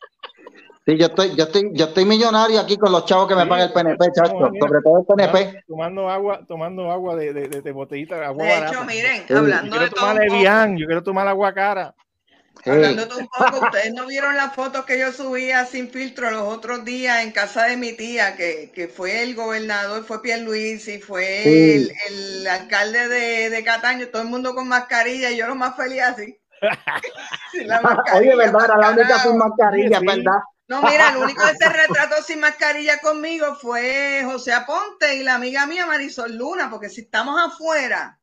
[0.85, 3.65] Sí, yo estoy, yo estoy, yo estoy millonario aquí con los chavos que me paga
[3.65, 5.63] el PNP, chacho, sobre todo el PNP.
[5.69, 10.17] Tomando agua, tomando agua de, de, de, botellita, agua De hecho, miren, hablando de todo.
[10.77, 11.95] yo quiero tomar agua cara.
[12.65, 16.85] Hablando un poco, ustedes no vieron las fotos que yo subía sin filtro los otros
[16.85, 21.75] días en casa de mi tía, que, que fue el gobernador, fue Luis y fue
[21.75, 25.77] el, el, alcalde de, de, Cataño, todo el mundo con mascarilla y yo lo más
[25.77, 26.39] feliz así.
[28.15, 30.39] Oye, verdad, era la única sin mascarilla, ¿verdad?
[30.69, 35.35] No, mira, el único que se retrató sin mascarilla conmigo fue José Aponte y la
[35.35, 38.21] amiga mía Marisol Luna, porque si estamos afuera,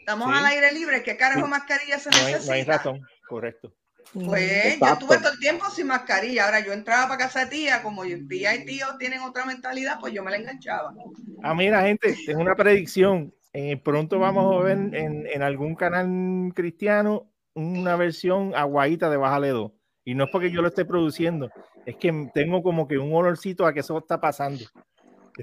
[0.00, 2.46] estamos al aire libre, ¿qué carajo mascarilla se necesita?
[2.46, 3.00] no hay razón.
[3.28, 3.74] Correcto.
[4.12, 6.44] Pues yo estuve todo el tiempo sin mascarilla.
[6.44, 10.12] Ahora yo entraba para casa de tía, como tía y tío tienen otra mentalidad, pues
[10.12, 10.94] yo me la enganchaba.
[11.42, 13.34] Ah, mira, gente, tengo una predicción.
[13.52, 19.48] Eh, pronto vamos a ver en, en, algún canal cristiano una versión aguadita de Bájale
[19.48, 19.72] 2.
[20.04, 21.50] Y no es porque yo lo esté produciendo,
[21.84, 24.64] es que tengo como que un olorcito a que eso está pasando.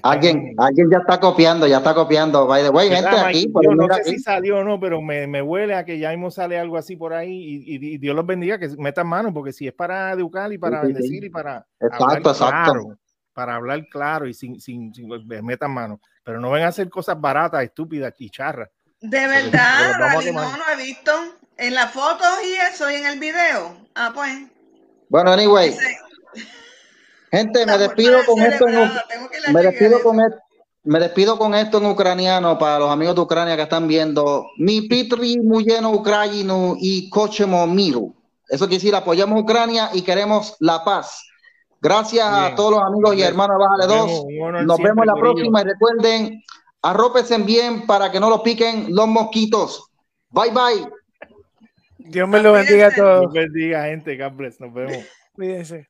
[0.02, 2.48] Alguien, alguien ya está copiando, ya está copiando.
[2.48, 3.52] By the way, gente aquí.
[3.62, 6.32] Yo no sé si salió o no, pero me, me, huele a que ya mismo
[6.32, 9.68] sale algo así por ahí y, y, Dios los bendiga, que metan mano, porque si
[9.68, 11.66] es para educar y para sí, bendecir y para.
[11.80, 12.72] Exacto, hablar exacto.
[12.72, 12.98] Claro,
[13.34, 15.08] para hablar claro y sin, sin, sin,
[15.44, 16.00] metan mano.
[16.24, 18.70] Pero no ven a hacer cosas baratas, estúpidas y charras.
[19.00, 21.12] De verdad, Rally, no, no he visto.
[21.58, 23.78] En las fotos y eso y en el video.
[23.94, 24.32] Ah, pues.
[25.10, 25.76] Bueno, anyway.
[27.34, 28.92] Gente, me despido con esto en,
[29.52, 30.38] me despido con esto.
[30.84, 34.46] Me despido con esto en ucraniano para los amigos de Ucrania que están viendo.
[34.58, 38.14] Mi Pitri Muyeno Ucraniano y Kochemo Miru.
[38.48, 41.26] Eso quiere decir, apoyamos Ucrania y queremos la paz.
[41.82, 44.66] Gracias a todos los amigos y hermanos de Bájale 2.
[44.66, 46.44] Nos vemos la próxima y recuerden,
[46.84, 49.90] arrópense bien para que no los piquen los mosquitos.
[50.30, 50.88] Bye bye.
[51.98, 53.22] Dios me lo bendiga a todos.
[53.22, 54.18] Dios bendiga, gente.
[54.18, 54.98] God Nos vemos.
[55.34, 55.90] Cuídense.